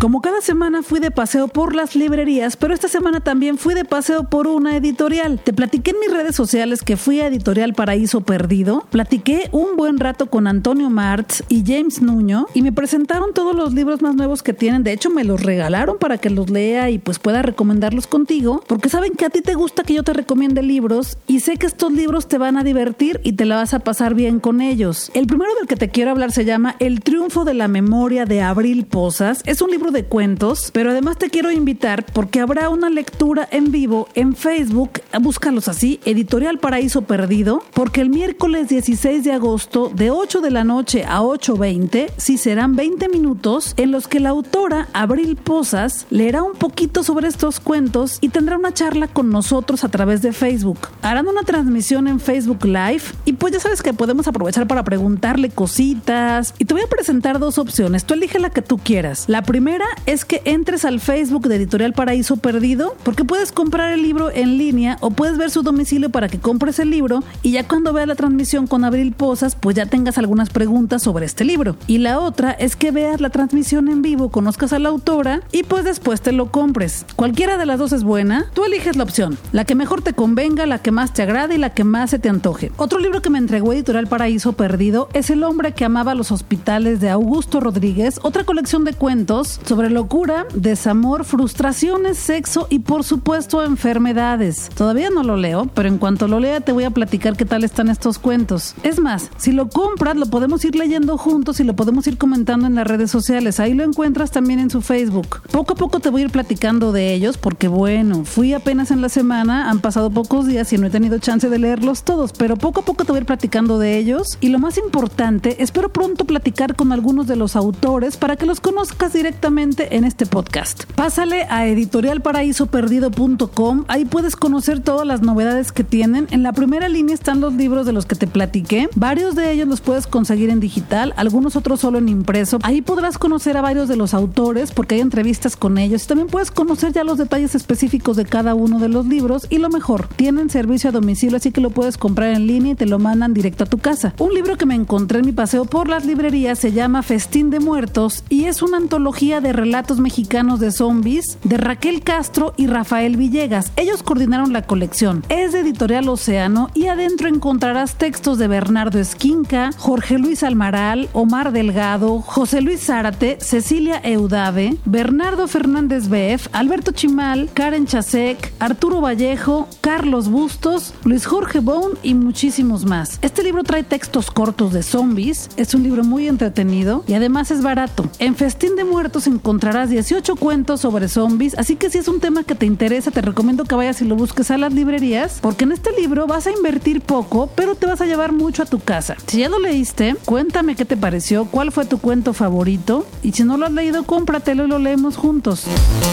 Como 0.00 0.20
cada 0.20 0.40
semana 0.40 0.84
fui 0.84 1.00
de 1.00 1.10
paseo 1.10 1.48
por 1.48 1.74
las 1.74 1.96
librerías, 1.96 2.56
pero 2.56 2.72
esta 2.72 2.86
semana 2.86 3.18
también 3.18 3.58
fui 3.58 3.74
de 3.74 3.84
paseo 3.84 4.22
por 4.30 4.46
una 4.46 4.76
editorial. 4.76 5.40
Te 5.42 5.52
platiqué 5.52 5.90
en 5.90 5.98
mis 5.98 6.12
redes 6.12 6.36
sociales 6.36 6.82
que 6.82 6.96
fui 6.96 7.20
a 7.20 7.26
Editorial 7.26 7.74
Paraíso 7.74 8.20
Perdido. 8.20 8.86
Platiqué 8.90 9.48
un 9.50 9.76
buen 9.76 9.98
rato 9.98 10.30
con 10.30 10.46
Antonio 10.46 10.88
Martz 10.88 11.42
y 11.48 11.64
James 11.66 12.00
Nuño 12.00 12.46
y 12.54 12.62
me 12.62 12.70
presentaron 12.70 13.34
todos 13.34 13.56
los 13.56 13.74
libros 13.74 14.00
más 14.00 14.14
nuevos 14.14 14.44
que 14.44 14.52
tienen. 14.52 14.84
De 14.84 14.92
hecho, 14.92 15.10
me 15.10 15.24
los 15.24 15.42
regalaron 15.42 15.98
para 15.98 16.18
que 16.18 16.30
los 16.30 16.48
lea 16.48 16.90
y 16.90 16.98
pues 16.98 17.18
pueda 17.18 17.42
recomendarlos 17.42 18.06
contigo, 18.06 18.62
porque 18.68 18.90
saben 18.90 19.14
que 19.14 19.24
a 19.24 19.30
ti 19.30 19.40
te 19.40 19.56
gusta 19.56 19.82
que 19.82 19.94
yo 19.94 20.04
te 20.04 20.12
recomiende 20.12 20.62
libros 20.62 21.18
y 21.26 21.40
sé 21.40 21.56
que 21.56 21.66
estos 21.66 21.90
libros 21.90 22.28
te 22.28 22.38
van 22.38 22.56
a 22.56 22.62
divertir 22.62 23.20
y 23.24 23.32
te 23.32 23.46
la 23.46 23.56
vas 23.56 23.74
a 23.74 23.80
pasar 23.80 24.14
bien 24.14 24.38
con 24.38 24.60
ellos. 24.60 25.10
El 25.14 25.26
primero 25.26 25.52
del 25.56 25.66
que 25.66 25.74
te 25.74 25.88
quiero 25.88 26.12
hablar 26.12 26.30
se 26.30 26.44
llama 26.44 26.76
El 26.78 27.00
triunfo 27.00 27.44
de 27.44 27.54
la 27.54 27.66
memoria 27.66 28.26
de 28.26 28.42
Abril 28.42 28.86
Posas. 28.86 29.42
Es 29.44 29.60
un 29.60 29.74
de 29.90 30.04
cuentos, 30.04 30.70
pero 30.72 30.90
además 30.90 31.18
te 31.18 31.30
quiero 31.30 31.50
invitar 31.50 32.04
porque 32.04 32.40
habrá 32.40 32.68
una 32.68 32.90
lectura 32.90 33.48
en 33.50 33.70
vivo 33.72 34.08
en 34.14 34.34
Facebook. 34.36 35.00
Búscalos 35.20 35.68
así, 35.68 36.00
Editorial 36.04 36.58
Paraíso 36.58 37.02
Perdido, 37.02 37.62
porque 37.74 38.00
el 38.00 38.08
miércoles 38.08 38.68
16 38.68 39.24
de 39.24 39.32
agosto 39.32 39.90
de 39.92 40.10
8 40.10 40.40
de 40.40 40.50
la 40.50 40.64
noche 40.64 41.04
a 41.04 41.20
8.20, 41.22 42.10
sí 42.16 42.38
serán 42.38 42.76
20 42.76 43.08
minutos 43.08 43.74
en 43.76 43.90
los 43.90 44.06
que 44.06 44.20
la 44.20 44.30
autora 44.30 44.88
Abril 44.92 45.36
Posas 45.36 46.06
leerá 46.10 46.42
un 46.42 46.52
poquito 46.52 47.02
sobre 47.02 47.28
estos 47.28 47.58
cuentos 47.60 48.18
y 48.20 48.28
tendrá 48.28 48.56
una 48.56 48.72
charla 48.72 49.08
con 49.08 49.30
nosotros 49.30 49.84
a 49.84 49.88
través 49.88 50.22
de 50.22 50.32
Facebook. 50.32 50.78
Harán 51.02 51.26
una 51.26 51.42
transmisión 51.42 52.06
en 52.06 52.20
Facebook 52.20 52.64
Live 52.64 53.02
y 53.24 53.32
pues 53.32 53.52
ya 53.52 53.60
sabes 53.60 53.82
que 53.82 53.92
podemos 53.92 54.28
aprovechar 54.28 54.66
para 54.66 54.84
preguntarle 54.84 55.50
cositas 55.50 56.54
y 56.58 56.64
te 56.64 56.74
voy 56.74 56.82
a 56.82 56.88
presentar 56.88 57.38
dos 57.38 57.58
opciones. 57.58 58.04
Tú 58.04 58.14
elige 58.14 58.38
la 58.38 58.50
que 58.50 58.62
tú 58.62 58.78
quieras. 58.78 59.24
La 59.26 59.42
primera 59.42 59.86
es 60.06 60.24
que 60.24 60.42
entres 60.44 60.84
al 60.84 61.00
Facebook 61.00 61.48
de 61.48 61.56
Editorial 61.56 61.92
Paraíso 61.92 62.36
Perdido, 62.36 62.96
porque 63.02 63.24
puedes 63.24 63.52
comprar 63.52 63.92
el 63.92 64.02
libro 64.02 64.30
en 64.30 64.58
línea 64.58 64.96
puedes 65.10 65.38
ver 65.38 65.50
su 65.50 65.62
domicilio 65.62 66.10
para 66.10 66.28
que 66.28 66.38
compres 66.38 66.78
el 66.78 66.90
libro 66.90 67.22
y 67.42 67.52
ya 67.52 67.66
cuando 67.66 67.92
veas 67.92 68.08
la 68.08 68.14
transmisión 68.14 68.66
con 68.66 68.84
Abril 68.84 69.12
Posas, 69.12 69.54
pues 69.54 69.76
ya 69.76 69.86
tengas 69.86 70.18
algunas 70.18 70.50
preguntas 70.50 71.02
sobre 71.02 71.26
este 71.26 71.44
libro. 71.44 71.76
Y 71.86 71.98
la 71.98 72.20
otra 72.20 72.52
es 72.52 72.76
que 72.76 72.90
veas 72.90 73.20
la 73.20 73.30
transmisión 73.30 73.88
en 73.88 74.02
vivo, 74.02 74.30
conozcas 74.30 74.72
a 74.72 74.78
la 74.78 74.88
autora 74.88 75.42
y 75.52 75.62
pues 75.62 75.84
después 75.84 76.20
te 76.20 76.32
lo 76.32 76.50
compres. 76.50 77.06
Cualquiera 77.16 77.56
de 77.58 77.66
las 77.66 77.78
dos 77.78 77.92
es 77.92 78.04
buena, 78.04 78.46
tú 78.54 78.64
eliges 78.64 78.96
la 78.96 79.04
opción, 79.04 79.38
la 79.52 79.64
que 79.64 79.74
mejor 79.74 80.02
te 80.02 80.12
convenga, 80.12 80.66
la 80.66 80.78
que 80.78 80.90
más 80.90 81.12
te 81.12 81.22
agrade 81.22 81.54
y 81.54 81.58
la 81.58 81.74
que 81.74 81.84
más 81.84 82.10
se 82.10 82.18
te 82.18 82.28
antoje. 82.28 82.72
Otro 82.76 82.98
libro 82.98 83.22
que 83.22 83.30
me 83.30 83.38
entregó 83.38 83.72
Editorial 83.72 84.06
Paraíso 84.06 84.52
Perdido 84.52 85.08
es 85.12 85.30
El 85.30 85.44
hombre 85.44 85.72
que 85.72 85.84
amaba 85.84 86.14
los 86.14 86.32
hospitales 86.32 87.00
de 87.00 87.10
Augusto 87.10 87.60
Rodríguez, 87.60 88.20
otra 88.22 88.44
colección 88.44 88.84
de 88.84 88.94
cuentos 88.94 89.60
sobre 89.64 89.90
locura, 89.90 90.46
desamor, 90.54 91.24
frustraciones, 91.24 92.18
sexo 92.18 92.66
y 92.70 92.80
por 92.80 93.04
supuesto 93.04 93.64
enfermedades. 93.64 94.70
Todavía 94.88 95.10
no 95.10 95.22
lo 95.22 95.36
leo, 95.36 95.68
pero 95.74 95.86
en 95.86 95.98
cuanto 95.98 96.28
lo 96.28 96.40
lea 96.40 96.62
te 96.62 96.72
voy 96.72 96.84
a 96.84 96.90
platicar 96.90 97.36
qué 97.36 97.44
tal 97.44 97.62
están 97.62 97.90
estos 97.90 98.18
cuentos. 98.18 98.74
Es 98.84 98.98
más, 98.98 99.30
si 99.36 99.52
lo 99.52 99.68
compras 99.68 100.16
lo 100.16 100.24
podemos 100.24 100.64
ir 100.64 100.76
leyendo 100.76 101.18
juntos 101.18 101.60
y 101.60 101.64
lo 101.64 101.76
podemos 101.76 102.06
ir 102.06 102.16
comentando 102.16 102.66
en 102.66 102.74
las 102.74 102.86
redes 102.86 103.10
sociales. 103.10 103.60
Ahí 103.60 103.74
lo 103.74 103.84
encuentras 103.84 104.30
también 104.30 104.60
en 104.60 104.70
su 104.70 104.80
Facebook. 104.80 105.42
Poco 105.52 105.74
a 105.74 105.76
poco 105.76 106.00
te 106.00 106.08
voy 106.08 106.22
a 106.22 106.24
ir 106.24 106.30
platicando 106.30 106.90
de 106.90 107.12
ellos 107.12 107.36
porque 107.36 107.68
bueno, 107.68 108.24
fui 108.24 108.54
apenas 108.54 108.90
en 108.90 109.02
la 109.02 109.10
semana, 109.10 109.68
han 109.68 109.80
pasado 109.80 110.08
pocos 110.08 110.46
días 110.46 110.72
y 110.72 110.78
no 110.78 110.86
he 110.86 110.90
tenido 110.90 111.18
chance 111.18 111.50
de 111.50 111.58
leerlos 111.58 112.02
todos, 112.02 112.32
pero 112.32 112.56
poco 112.56 112.80
a 112.80 112.84
poco 112.86 113.04
te 113.04 113.12
voy 113.12 113.18
a 113.18 113.20
ir 113.20 113.26
platicando 113.26 113.78
de 113.78 113.98
ellos 113.98 114.38
y 114.40 114.48
lo 114.48 114.58
más 114.58 114.78
importante, 114.78 115.62
espero 115.62 115.92
pronto 115.92 116.24
platicar 116.24 116.76
con 116.76 116.92
algunos 116.92 117.26
de 117.26 117.36
los 117.36 117.56
autores 117.56 118.16
para 118.16 118.36
que 118.36 118.46
los 118.46 118.60
conozcas 118.60 119.12
directamente 119.12 119.96
en 119.96 120.04
este 120.04 120.24
podcast. 120.24 120.84
Pásale 120.94 121.42
a 121.50 121.66
editorialparaísoperdido.com, 121.66 123.84
ahí 123.88 124.06
puedes 124.06 124.34
conocer 124.34 124.77
todas 124.80 125.06
las 125.06 125.22
novedades 125.22 125.72
que 125.72 125.84
tienen. 125.84 126.26
En 126.30 126.42
la 126.42 126.52
primera 126.52 126.88
línea 126.88 127.14
están 127.14 127.40
los 127.40 127.54
libros 127.54 127.86
de 127.86 127.92
los 127.92 128.06
que 128.06 128.14
te 128.14 128.26
platiqué. 128.26 128.88
Varios 128.94 129.34
de 129.34 129.52
ellos 129.52 129.68
los 129.68 129.80
puedes 129.80 130.06
conseguir 130.06 130.50
en 130.50 130.60
digital, 130.60 131.14
algunos 131.16 131.56
otros 131.56 131.80
solo 131.80 131.98
en 131.98 132.08
impreso. 132.08 132.58
Ahí 132.62 132.82
podrás 132.82 133.18
conocer 133.18 133.56
a 133.56 133.62
varios 133.62 133.88
de 133.88 133.96
los 133.96 134.14
autores 134.14 134.72
porque 134.72 134.96
hay 134.96 135.00
entrevistas 135.00 135.56
con 135.56 135.78
ellos. 135.78 136.06
También 136.06 136.28
puedes 136.28 136.50
conocer 136.50 136.92
ya 136.92 137.04
los 137.04 137.18
detalles 137.18 137.54
específicos 137.54 138.16
de 138.16 138.24
cada 138.24 138.54
uno 138.54 138.78
de 138.78 138.88
los 138.88 139.06
libros 139.06 139.46
y 139.50 139.58
lo 139.58 139.68
mejor, 139.68 140.08
tienen 140.16 140.50
servicio 140.50 140.90
a 140.90 140.92
domicilio, 140.92 141.36
así 141.36 141.50
que 141.50 141.60
lo 141.60 141.70
puedes 141.70 141.96
comprar 141.98 142.32
en 142.34 142.46
línea 142.46 142.72
y 142.72 142.76
te 142.76 142.86
lo 142.86 142.98
mandan 142.98 143.34
directo 143.34 143.64
a 143.64 143.66
tu 143.66 143.78
casa. 143.78 144.14
Un 144.18 144.34
libro 144.34 144.56
que 144.56 144.66
me 144.66 144.74
encontré 144.74 145.20
en 145.20 145.26
mi 145.26 145.32
paseo 145.32 145.64
por 145.64 145.88
las 145.88 146.04
librerías 146.04 146.58
se 146.58 146.72
llama 146.72 147.02
Festín 147.02 147.50
de 147.50 147.60
Muertos 147.60 148.24
y 148.28 148.44
es 148.44 148.62
una 148.62 148.76
antología 148.76 149.40
de 149.40 149.52
relatos 149.52 150.00
mexicanos 150.00 150.60
de 150.60 150.72
zombies 150.72 151.38
de 151.44 151.56
Raquel 151.56 152.02
Castro 152.02 152.54
y 152.56 152.66
Rafael 152.66 153.16
Villegas. 153.16 153.72
Ellos 153.76 154.02
coordinaron 154.02 154.52
la 154.52 154.62
colección. 154.68 155.24
Es 155.28 155.50
de 155.50 155.60
Editorial 155.60 156.08
Océano 156.08 156.70
y 156.74 156.86
adentro 156.86 157.28
encontrarás 157.28 157.96
textos 157.96 158.38
de 158.38 158.46
Bernardo 158.46 159.00
Esquinca, 159.00 159.70
Jorge 159.76 160.18
Luis 160.18 160.44
Almaral, 160.44 161.08
Omar 161.12 161.50
Delgado, 161.50 162.20
José 162.20 162.60
Luis 162.60 162.84
Zárate, 162.84 163.38
Cecilia 163.40 164.00
Eudave, 164.04 164.76
Bernardo 164.84 165.48
Fernández 165.48 166.08
Beff, 166.08 166.46
Alberto 166.52 166.92
Chimal, 166.92 167.50
Karen 167.54 167.86
Chasek, 167.86 168.52
Arturo 168.60 169.00
Vallejo, 169.00 169.66
Carlos 169.80 170.28
Bustos, 170.28 170.94
Luis 171.02 171.26
Jorge 171.26 171.60
Bone 171.60 171.96
y 172.02 172.14
muchísimos 172.14 172.84
más. 172.84 173.18
Este 173.22 173.42
libro 173.42 173.64
trae 173.64 173.82
textos 173.82 174.30
cortos 174.30 174.72
de 174.74 174.82
zombies, 174.82 175.48
es 175.56 175.74
un 175.74 175.82
libro 175.82 176.04
muy 176.04 176.28
entretenido 176.28 177.02
y 177.06 177.14
además 177.14 177.50
es 177.50 177.62
barato. 177.62 178.04
En 178.18 178.36
Festín 178.36 178.76
de 178.76 178.84
Muertos 178.84 179.26
encontrarás 179.26 179.88
18 179.88 180.36
cuentos 180.36 180.82
sobre 180.82 181.08
zombies, 181.08 181.56
así 181.58 181.76
que 181.76 181.88
si 181.88 181.96
es 181.96 182.06
un 182.06 182.20
tema 182.20 182.44
que 182.44 182.54
te 182.54 182.66
interesa, 182.66 183.10
te 183.10 183.22
recomiendo 183.22 183.64
que 183.64 183.74
vayas 183.74 184.02
y 184.02 184.04
lo 184.04 184.14
busques 184.14 184.50
a 184.50 184.57
las 184.58 184.72
librerías, 184.72 185.38
porque 185.40 185.64
en 185.64 185.72
este 185.72 185.90
libro 185.98 186.26
vas 186.26 186.46
a 186.46 186.50
invertir 186.50 187.00
poco, 187.00 187.48
pero 187.54 187.74
te 187.74 187.86
vas 187.86 188.00
a 188.00 188.06
llevar 188.06 188.32
mucho 188.32 188.62
a 188.62 188.66
tu 188.66 188.80
casa. 188.80 189.16
Si 189.26 189.38
ya 189.38 189.48
lo 189.48 189.58
leíste, 189.58 190.16
cuéntame 190.24 190.76
qué 190.76 190.84
te 190.84 190.96
pareció, 190.96 191.46
cuál 191.46 191.72
fue 191.72 191.86
tu 191.86 191.98
cuento 191.98 192.32
favorito, 192.32 193.06
y 193.22 193.32
si 193.32 193.44
no 193.44 193.56
lo 193.56 193.66
has 193.66 193.72
leído, 193.72 194.04
cómpratelo 194.04 194.64
y 194.64 194.68
lo 194.68 194.78
leemos 194.78 195.16
juntos. 195.16 195.64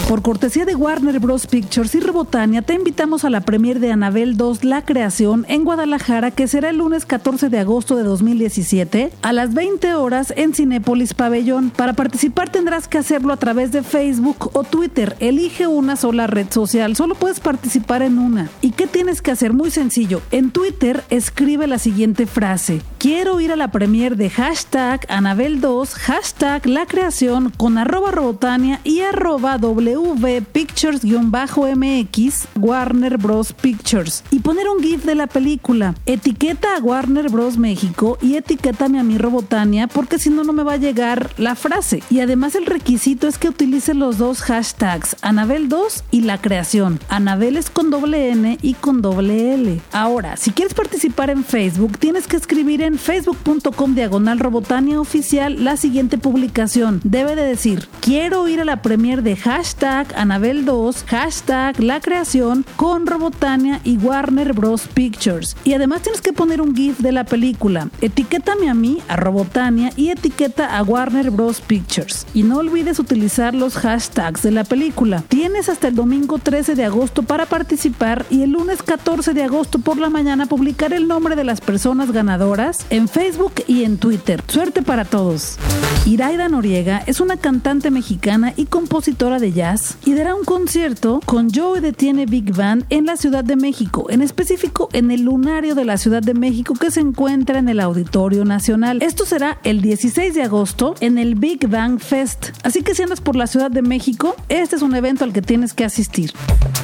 Por 0.08 0.22
cortesía 0.22 0.64
de 0.64 0.74
Warner 0.74 1.18
Bros. 1.18 1.46
Pictures 1.46 1.94
y 1.94 2.00
Rebotania, 2.00 2.62
te 2.62 2.74
invitamos 2.74 3.24
a 3.24 3.30
la 3.30 3.40
premier 3.40 3.80
de 3.80 3.92
Anabel 3.92 4.36
2, 4.36 4.64
La 4.64 4.84
Creación, 4.84 5.44
en 5.48 5.64
Guadalajara, 5.64 6.30
que 6.30 6.48
será 6.48 6.70
el 6.70 6.78
lunes 6.78 7.06
14 7.06 7.48
de 7.48 7.58
agosto 7.58 7.96
de 7.96 8.02
2017, 8.02 9.10
a 9.22 9.32
las 9.32 9.54
20 9.54 9.94
horas 9.94 10.32
en 10.36 10.54
Cinépolis 10.54 11.14
Pabellón. 11.14 11.70
Para 11.70 11.94
participar 11.94 12.50
tendrás 12.50 12.88
que 12.88 12.98
hacerlo 12.98 13.32
a 13.32 13.36
través 13.36 13.72
de 13.72 13.82
Facebook 13.82 14.50
o 14.52 14.64
Twitter. 14.64 15.16
Elige 15.20 15.66
una 15.66 15.96
sola 15.96 16.26
red 16.26 16.46
social, 16.50 16.96
solo 16.96 17.14
puedes 17.14 17.40
participar 17.40 18.02
en 18.02 18.18
una. 18.18 18.35
¿Y 18.60 18.70
qué 18.72 18.86
tienes 18.86 19.22
que 19.22 19.30
hacer? 19.30 19.52
Muy 19.52 19.70
sencillo. 19.70 20.22
En 20.30 20.50
Twitter 20.50 21.04
escribe 21.10 21.66
la 21.66 21.78
siguiente 21.78 22.26
frase. 22.26 22.82
Quiero 22.98 23.40
ir 23.40 23.52
a 23.52 23.56
la 23.56 23.70
premier 23.70 24.16
de 24.16 24.30
hashtag 24.30 25.06
Anabel2, 25.08 25.90
hashtag 25.90 26.66
La 26.66 26.86
Creación 26.86 27.50
con 27.56 27.78
arroba 27.78 28.10
Robotania 28.10 28.80
y 28.84 29.00
arroba 29.00 29.56
WV 29.58 30.42
Pictures-MX 30.52 32.48
Warner 32.56 33.18
Bros. 33.18 33.52
Pictures 33.52 34.24
y 34.30 34.40
poner 34.40 34.68
un 34.68 34.82
GIF 34.82 35.04
de 35.04 35.14
la 35.14 35.26
película. 35.26 35.94
Etiqueta 36.06 36.76
a 36.76 36.80
Warner 36.80 37.30
Bros. 37.30 37.58
México 37.58 38.18
y 38.20 38.36
etiquétame 38.36 38.98
a 38.98 39.04
mi 39.04 39.18
Robotania 39.18 39.86
porque 39.86 40.18
si 40.18 40.30
no, 40.30 40.44
no 40.44 40.52
me 40.52 40.62
va 40.62 40.74
a 40.74 40.78
llegar 40.78 41.30
la 41.38 41.54
frase. 41.54 42.02
Y 42.10 42.20
además 42.20 42.54
el 42.54 42.66
requisito 42.66 43.28
es 43.28 43.38
que 43.38 43.48
utilice 43.48 43.94
los 43.94 44.18
dos 44.18 44.40
hashtags, 44.42 45.16
Anabel2 45.22 46.02
y 46.10 46.22
La 46.22 46.40
Creación. 46.40 47.00
Anabel 47.08 47.56
es 47.56 47.70
con 47.70 47.90
doble 47.90 48.25
Y 48.60 48.74
con 48.74 49.02
doble 49.02 49.54
L. 49.54 49.80
Ahora, 49.92 50.36
si 50.36 50.50
quieres 50.50 50.74
participar 50.74 51.30
en 51.30 51.44
Facebook, 51.44 51.96
tienes 51.96 52.26
que 52.26 52.36
escribir 52.36 52.82
en 52.82 52.98
facebook.com 52.98 53.94
diagonal 53.94 54.40
Robotania 54.40 55.00
oficial 55.00 55.62
la 55.62 55.76
siguiente 55.76 56.18
publicación. 56.18 57.00
Debe 57.04 57.36
de 57.36 57.44
decir, 57.44 57.88
quiero 58.00 58.48
ir 58.48 58.60
a 58.60 58.64
la 58.64 58.82
premier 58.82 59.22
de 59.22 59.36
hashtag 59.36 60.08
Anabel2, 60.16 61.04
hashtag 61.06 61.80
La 61.80 62.00
Creación 62.00 62.66
con 62.74 63.06
Robotania 63.06 63.80
y 63.84 63.96
Warner 63.96 64.54
Bros. 64.54 64.88
Pictures. 64.92 65.56
Y 65.62 65.74
además 65.74 66.02
tienes 66.02 66.20
que 66.20 66.32
poner 66.32 66.60
un 66.60 66.74
GIF 66.74 66.98
de 66.98 67.12
la 67.12 67.24
película. 67.24 67.90
Etiquétame 68.00 68.68
a 68.68 68.74
mí, 68.74 68.98
a 69.06 69.14
Robotania 69.14 69.92
y 69.96 70.08
etiqueta 70.08 70.76
a 70.76 70.82
Warner 70.82 71.30
Bros. 71.30 71.60
Pictures. 71.60 72.26
Y 72.34 72.42
no 72.42 72.58
olvides 72.58 72.98
utilizar 72.98 73.54
los 73.54 73.76
hashtags 73.76 74.42
de 74.42 74.50
la 74.50 74.64
película. 74.64 75.22
Tienes 75.28 75.68
hasta 75.68 75.86
el 75.86 75.94
domingo 75.94 76.38
13 76.38 76.74
de 76.74 76.84
agosto 76.84 77.22
para 77.22 77.46
participar 77.46 78.15
y 78.30 78.42
el 78.42 78.50
lunes 78.50 78.82
14 78.82 79.34
de 79.34 79.42
agosto 79.42 79.78
por 79.78 79.98
la 79.98 80.08
mañana 80.08 80.46
publicar 80.46 80.92
el 80.92 81.08
nombre 81.08 81.36
de 81.36 81.44
las 81.44 81.60
personas 81.60 82.12
ganadoras 82.12 82.86
en 82.90 83.08
Facebook 83.08 83.52
y 83.66 83.84
en 83.84 83.98
Twitter. 83.98 84.42
Suerte 84.48 84.82
para 84.82 85.04
todos. 85.04 85.58
Iraida 86.06 86.48
Noriega 86.48 87.02
es 87.06 87.20
una 87.20 87.36
cantante 87.36 87.90
mexicana 87.90 88.54
y 88.56 88.66
compositora 88.66 89.38
de 89.38 89.52
jazz 89.52 89.98
y 90.04 90.14
dará 90.14 90.34
un 90.34 90.44
concierto 90.44 91.20
con 91.26 91.50
Joe 91.52 91.80
Detiene 91.80 92.26
Big 92.26 92.54
Band 92.54 92.86
en 92.90 93.06
la 93.06 93.16
Ciudad 93.16 93.44
de 93.44 93.56
México, 93.56 94.06
en 94.08 94.22
específico 94.22 94.88
en 94.92 95.10
el 95.10 95.22
Lunario 95.22 95.74
de 95.74 95.84
la 95.84 95.98
Ciudad 95.98 96.22
de 96.22 96.34
México 96.34 96.74
que 96.74 96.90
se 96.90 97.00
encuentra 97.00 97.58
en 97.58 97.68
el 97.68 97.80
Auditorio 97.80 98.44
Nacional. 98.44 99.02
Esto 99.02 99.26
será 99.26 99.58
el 99.64 99.82
16 99.82 100.34
de 100.34 100.42
agosto 100.42 100.94
en 101.00 101.18
el 101.18 101.34
Big 101.34 101.68
Bang 101.68 101.98
Fest. 101.98 102.50
Así 102.62 102.82
que 102.82 102.94
si 102.94 103.02
andas 103.02 103.20
por 103.20 103.36
la 103.36 103.46
Ciudad 103.46 103.70
de 103.70 103.82
México, 103.82 104.36
este 104.48 104.76
es 104.76 104.82
un 104.82 104.94
evento 104.94 105.24
al 105.24 105.32
que 105.32 105.42
tienes 105.42 105.74
que 105.74 105.84
asistir. 105.84 106.32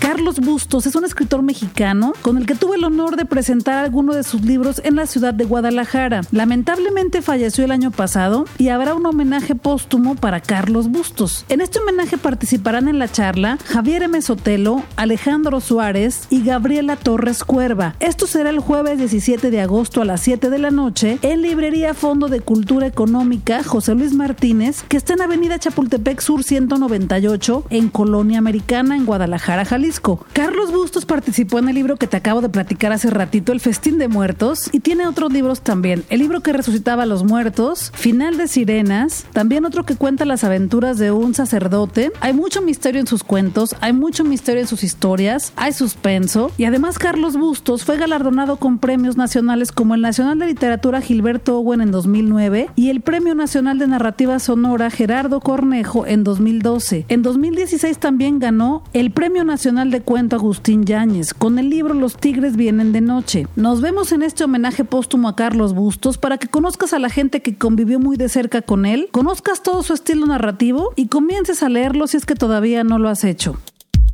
Carlos 0.01 0.41
Bustos 0.41 0.87
es 0.87 0.95
un 0.97 1.05
escritor 1.05 1.22
mexicano 1.43 2.13
con 2.21 2.37
el 2.37 2.47
que 2.47 2.55
tuve 2.55 2.77
el 2.77 2.85
honor 2.85 3.17
de 3.17 3.25
presentar 3.25 3.85
algunos 3.85 4.17
de 4.17 4.25
sus 4.25 4.43
libros 4.43 4.83
en 4.85 4.97
la 4.97 5.07
ciudad 5.07 5.33
de 5.33 5.45
Guadalajara. 5.45 6.23
Lamentablemente 6.33 7.23
falleció 7.23 7.65
el 7.65 7.71
año 7.71 7.91
pasado 7.91 8.45
y 8.59 8.69
habrá 8.69 8.95
un 8.95 9.07
homenaje 9.07 9.55
póstumo 9.55 10.15
para 10.17 10.41
Carlos 10.41 10.89
Bustos. 10.89 11.45
En 11.49 11.61
este 11.61 11.79
homenaje 11.79 12.19
participarán 12.19 12.89
en 12.89 12.99
la 12.99 13.11
charla 13.11 13.59
Javier 13.65 14.03
M. 14.03 14.21
Sotelo, 14.21 14.83
Alejandro 14.97 15.61
Suárez 15.61 16.27
y 16.29 16.43
Gabriela 16.43 16.97
Torres 16.97 17.45
Cuerva. 17.45 17.95
Esto 18.01 18.27
será 18.27 18.51
el 18.51 18.59
jueves 18.59 18.99
17 18.99 19.51
de 19.51 19.61
agosto 19.61 20.03
a 20.03 20.05
las 20.05 20.21
7 20.21 20.51
de 20.51 20.59
la 20.59 20.71
noche 20.71 21.19
en 21.23 21.43
Librería 21.43 21.95
Fondo 21.95 22.29
de 22.29 22.41
Cultura 22.41 22.87
Económica 22.87 23.63
José 23.63 23.95
Luis 23.95 24.13
Martínez, 24.13 24.83
que 24.89 24.97
está 24.97 25.13
en 25.13 25.23
Avenida 25.23 25.59
Chapultepec 25.59 26.21
Sur 26.21 26.43
198 26.43 27.65
en 27.71 27.89
Colonia 27.89 28.39
Americana 28.39 28.97
en 28.97 29.07
Guadalajara, 29.07 29.65
Jalisco. 29.65 30.27
Carlos 30.33 30.73
Bustos 30.73 31.02
participó 31.05 31.59
en 31.59 31.69
el 31.69 31.75
libro 31.75 31.97
que 31.97 32.07
te 32.07 32.17
acabo 32.17 32.41
de 32.41 32.49
platicar 32.49 32.93
hace 32.93 33.11
ratito, 33.11 33.53
El 33.53 33.61
Festín 33.61 33.99
de 33.99 34.09
Muertos, 34.09 34.69
y 34.73 34.81
tiene 34.81 35.07
otros 35.07 35.33
libros 35.33 35.61
también. 35.61 36.05
El 36.09 36.21
libro 36.21 36.41
que 36.41 36.53
resucitaba 36.53 37.05
a 37.05 37.07
los 37.07 37.25
muertos, 37.25 37.93
Final 37.95 38.37
de 38.37 38.49
Sirenas, 38.49 39.27
también 39.33 39.65
otro 39.65 39.85
que 39.85 39.97
cuenta 39.97 40.25
las 40.25 40.45
aventuras 40.45 40.99
de 40.99 41.11
un 41.11 41.35
sacerdote. 41.35 42.13
Hay 42.21 42.33
mucho 42.33 42.63
misterio 42.63 43.01
en 43.01 43.07
sus 43.07 43.25
cuentos, 43.25 43.77
hay 43.81 43.93
mucho 43.93 44.25
misterio 44.25 44.61
en 44.61 44.69
sus 44.69 44.85
historias, 44.85 45.53
hay 45.57 45.73
suspenso, 45.73 46.51
y 46.59 46.65
además 46.65 46.99
Carlos 46.99 47.37
Bustos 47.37 47.85
fue 47.85 47.97
galardonado 47.97 48.57
con 48.57 48.79
premios 48.79 49.17
nacionales 49.17 49.73
como 49.73 49.95
el 49.95 50.01
Nacional 50.01 50.39
de 50.39 50.47
Literatura 50.47 51.01
Gilberto 51.01 51.59
Owen 51.59 51.81
en 51.81 51.91
2009 51.91 52.71
y 52.77 52.91
el 52.91 53.01
Premio 53.01 53.35
Nacional 53.35 53.79
de 53.79 53.87
Narrativa 53.87 54.39
Sonora 54.39 54.91
Gerardo 54.91 55.41
Cornejo 55.41 56.07
en 56.07 56.25
2012. 56.25 57.07
En 57.09 57.23
2016 57.23 57.99
también 57.99 58.39
ganó 58.39 58.85
el 58.93 59.11
Premio 59.11 59.45
Nacional 59.45 59.91
de 59.91 60.01
Cuento 60.01 60.37
Agustín 60.37 60.85
Yáñez 60.93 61.33
con 61.33 61.59
el 61.59 61.71
libro 61.71 61.95
Los 61.95 62.19
Tigres 62.19 62.55
Vienen 62.55 62.93
de 62.93 63.01
Noche. 63.01 63.47
Nos 63.57 63.81
vemos 63.81 64.13
en 64.13 64.23
este 64.23 64.45
homenaje 64.45 64.85
póstumo 64.85 65.27
a 65.27 65.37
Carlos 65.37 65.73
Bustos 65.73 66.19
para 66.19 66.37
que 66.37 66.49
conozcas 66.49 66.93
a 66.93 66.99
la 66.99 67.09
gente 67.09 67.41
que 67.41 67.57
convivió 67.57 67.99
muy 67.99 68.19
de 68.19 68.29
cerca 68.29 68.61
con 68.61 68.85
él, 68.85 69.09
conozcas 69.11 69.63
todo 69.63 69.83
su 69.83 69.95
estilo 69.95 70.27
narrativo 70.27 70.93
y 70.95 71.07
comiences 71.07 71.63
a 71.63 71.71
leerlo 71.71 72.07
si 72.09 72.19
es 72.19 72.27
que 72.27 72.35
todavía 72.35 72.85
no 72.85 72.99
lo 72.99 73.09
has 73.09 73.25
hecho. 73.25 73.57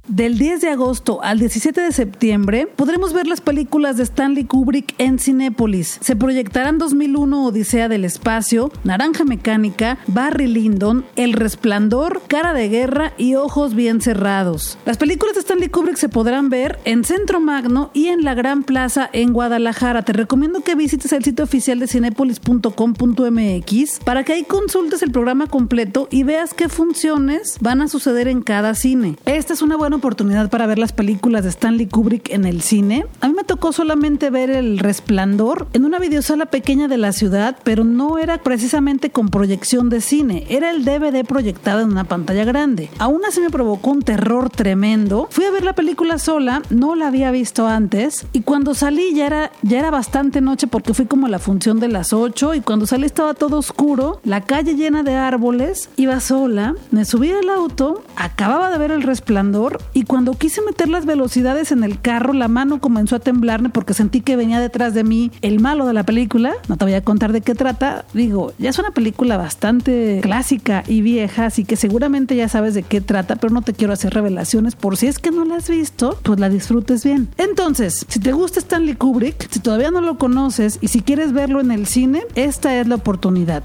Del 0.09 0.39
10 0.39 0.63
de 0.63 0.71
agosto 0.71 1.23
al 1.23 1.39
17 1.39 1.83
de 1.83 1.93
septiembre 1.93 2.67
podremos 2.67 3.13
ver 3.13 3.27
las 3.27 3.43
películas 3.43 3.99
de 3.99 4.05
Stanley 4.05 4.45
Kubrick 4.45 4.95
en 4.97 5.19
Cinépolis. 5.19 5.99
Se 6.01 6.17
proyectarán 6.17 6.79
2001 6.79 7.45
Odisea 7.45 7.91
del 7.91 8.07
Espacio, 8.07 8.73
Naranja 8.85 9.25
Mecánica, 9.25 9.99
Barry 10.07 10.47
Lyndon, 10.47 11.05
El 11.15 11.35
Resplandor, 11.35 12.23
Cara 12.27 12.55
de 12.55 12.71
Guerra 12.71 13.13
y 13.19 13.35
Ojos 13.35 13.75
Bien 13.75 14.01
Cerrados. 14.01 14.79
Las 14.87 14.97
películas 14.97 15.35
de 15.35 15.41
Stanley 15.41 15.69
Kubrick 15.69 15.97
se 15.97 16.09
podrán 16.09 16.49
ver 16.49 16.79
en 16.87 17.05
Centro 17.05 17.39
Magno 17.39 17.91
y 17.93 18.07
en 18.07 18.25
la 18.25 18.33
Gran 18.33 18.63
Plaza 18.63 19.11
en 19.13 19.35
Guadalajara. 19.35 20.07
Te 20.07 20.15
recomiendo 20.15 20.63
que 20.63 20.75
visites 20.75 21.13
el 21.13 21.23
sitio 21.23 21.45
oficial 21.45 21.81
de 21.81 21.87
cinepolis.com.mx 21.87 24.01
para 24.07 24.25
que 24.25 24.33
ahí 24.33 24.45
consultes 24.45 25.03
el 25.03 25.13
programa 25.13 25.49
completo 25.49 26.09
y 26.11 26.23
veas 26.23 26.55
qué 26.55 26.71
funciones 26.71 27.59
van 27.61 27.83
a 27.83 27.89
suceder 27.89 28.27
en 28.27 28.41
cada 28.41 28.75
cine. 28.75 29.19
Esta 29.27 29.53
es 29.53 29.61
una 29.61 29.77
buena 29.77 29.98
oportunidad 29.99 30.51
para 30.51 30.67
ver 30.67 30.79
las 30.79 30.93
películas 30.93 31.45
de 31.45 31.51
Stanley 31.51 31.87
Kubrick 31.87 32.31
en 32.31 32.45
el 32.45 32.63
cine. 32.63 33.07
A 33.21 33.29
mí 33.29 33.35
me 33.35 33.45
tocó 33.45 33.73
solamente 33.73 34.31
ver 34.31 34.51
El 34.51 34.79
Resplandor 34.79 35.69
en 35.73 35.85
una 35.85 35.99
videosala 35.99 36.47
pequeña 36.47 36.89
de 36.89 36.97
la 36.97 37.13
ciudad, 37.13 37.59
pero 37.65 37.85
no 37.85 38.19
era 38.19 38.39
precisamente 38.39 39.11
con 39.11 39.29
proyección 39.29 39.91
de 39.91 40.01
cine, 40.01 40.47
era 40.49 40.71
el 40.71 40.85
DVD 40.85 41.25
proyectado 41.25 41.81
en 41.81 41.91
una 41.93 42.05
pantalla 42.05 42.45
grande. 42.45 42.91
Aún 42.99 43.25
así 43.27 43.41
me 43.41 43.51
provocó 43.51 43.91
un 43.91 44.03
terror 44.03 44.51
tremendo. 44.51 45.29
Fui 45.31 45.45
a 45.45 45.51
ver 45.51 45.65
la 45.65 45.75
película 45.75 46.19
sola, 46.19 46.63
no 46.71 46.95
la 46.95 47.09
había 47.09 47.31
visto 47.31 47.67
antes, 47.67 48.27
y 48.33 48.41
cuando 48.41 48.75
salí 48.75 49.15
ya 49.15 49.27
era, 49.27 49.53
ya 49.63 49.79
era 49.79 49.91
bastante 49.91 50.41
noche 50.41 50.67
porque 50.67 50.95
fui 50.95 51.07
como 51.07 51.27
a 51.27 51.31
la 51.31 51.39
función 51.39 51.81
de 51.81 51.89
las 51.89 52.13
8 52.13 52.55
y 52.55 52.61
cuando 52.61 52.87
salí 52.87 53.07
estaba 53.07 53.35
todo 53.35 53.59
oscuro, 53.59 54.21
la 54.25 54.43
calle 54.43 54.75
llena 54.75 55.03
de 55.03 55.15
árboles, 55.15 55.91
iba 55.97 56.21
sola, 56.21 56.75
me 56.91 57.05
subí 57.05 57.31
al 57.31 57.49
auto, 57.51 58.03
acababa 58.17 58.71
de 58.71 58.79
ver 58.79 58.91
El 58.91 59.03
Resplandor 59.03 59.79
y 59.93 60.05
cuando 60.05 60.35
quise 60.35 60.63
meter 60.63 60.89
las 60.89 61.07
velocidades 61.07 61.73
en 61.73 61.85
el 61.85 62.01
carro, 62.01 62.33
la 62.33 62.49
mano 62.49 62.81
comenzó 62.81 63.17
a 63.17 63.19
temblarme 63.19 63.69
porque 63.69 63.95
sentí 63.95 64.21
que 64.21 64.37
venía 64.37 64.61
detrás 64.61 64.95
de 64.95 65.05
mí 65.05 65.31
el 65.43 65.61
malo 65.61 65.87
de 65.87 65.93
la 65.93 66.05
película. 66.05 66.53
No 66.69 66.77
te 66.77 66.85
voy 66.85 66.95
a 66.95 67.03
contar 67.03 67.33
de 67.33 67.41
qué 67.41 67.55
trata. 67.55 68.05
Digo, 68.13 68.53
ya 68.59 68.71
es 68.71 68.79
una 68.79 68.91
película 68.91 69.37
bastante 69.37 70.21
clásica 70.23 70.85
y 70.87 71.01
vieja, 71.03 71.47
así 71.47 71.65
que 71.65 71.77
seguramente 71.77 72.37
ya 72.37 72.49
sabes 72.49 72.75
de 72.75 72.83
qué 72.83 73.01
trata, 73.01 73.37
pero 73.37 73.53
no 73.53 73.63
te 73.63 73.73
quiero 73.73 73.93
hacer 73.93 74.15
revelaciones 74.15 74.75
por 74.75 74.97
si 74.97 75.07
es 75.07 75.19
que 75.19 75.31
no 75.31 75.45
la 75.45 75.57
has 75.57 75.69
visto, 75.69 76.19
pues 76.23 76.39
la 76.39 76.49
disfrutes 76.49 77.05
bien. 77.05 77.29
Entonces, 77.37 78.07
si 78.09 78.21
te 78.21 78.33
gusta 78.33 78.61
Stanley 78.61 78.95
Kubrick, 78.95 79.51
si 79.51 79.61
todavía 79.61 79.91
no 79.91 80.01
lo 80.01 80.19
conoces 80.19 80.79
y 80.81 80.89
si 80.89 81.03
quieres 81.03 81.33
verlo 81.33 81.61
en 81.61 81.71
el 81.71 81.87
cine, 81.87 82.23
esta 82.35 82.79
es 82.79 82.87
la 82.89 82.97
oportunidad. 82.97 83.63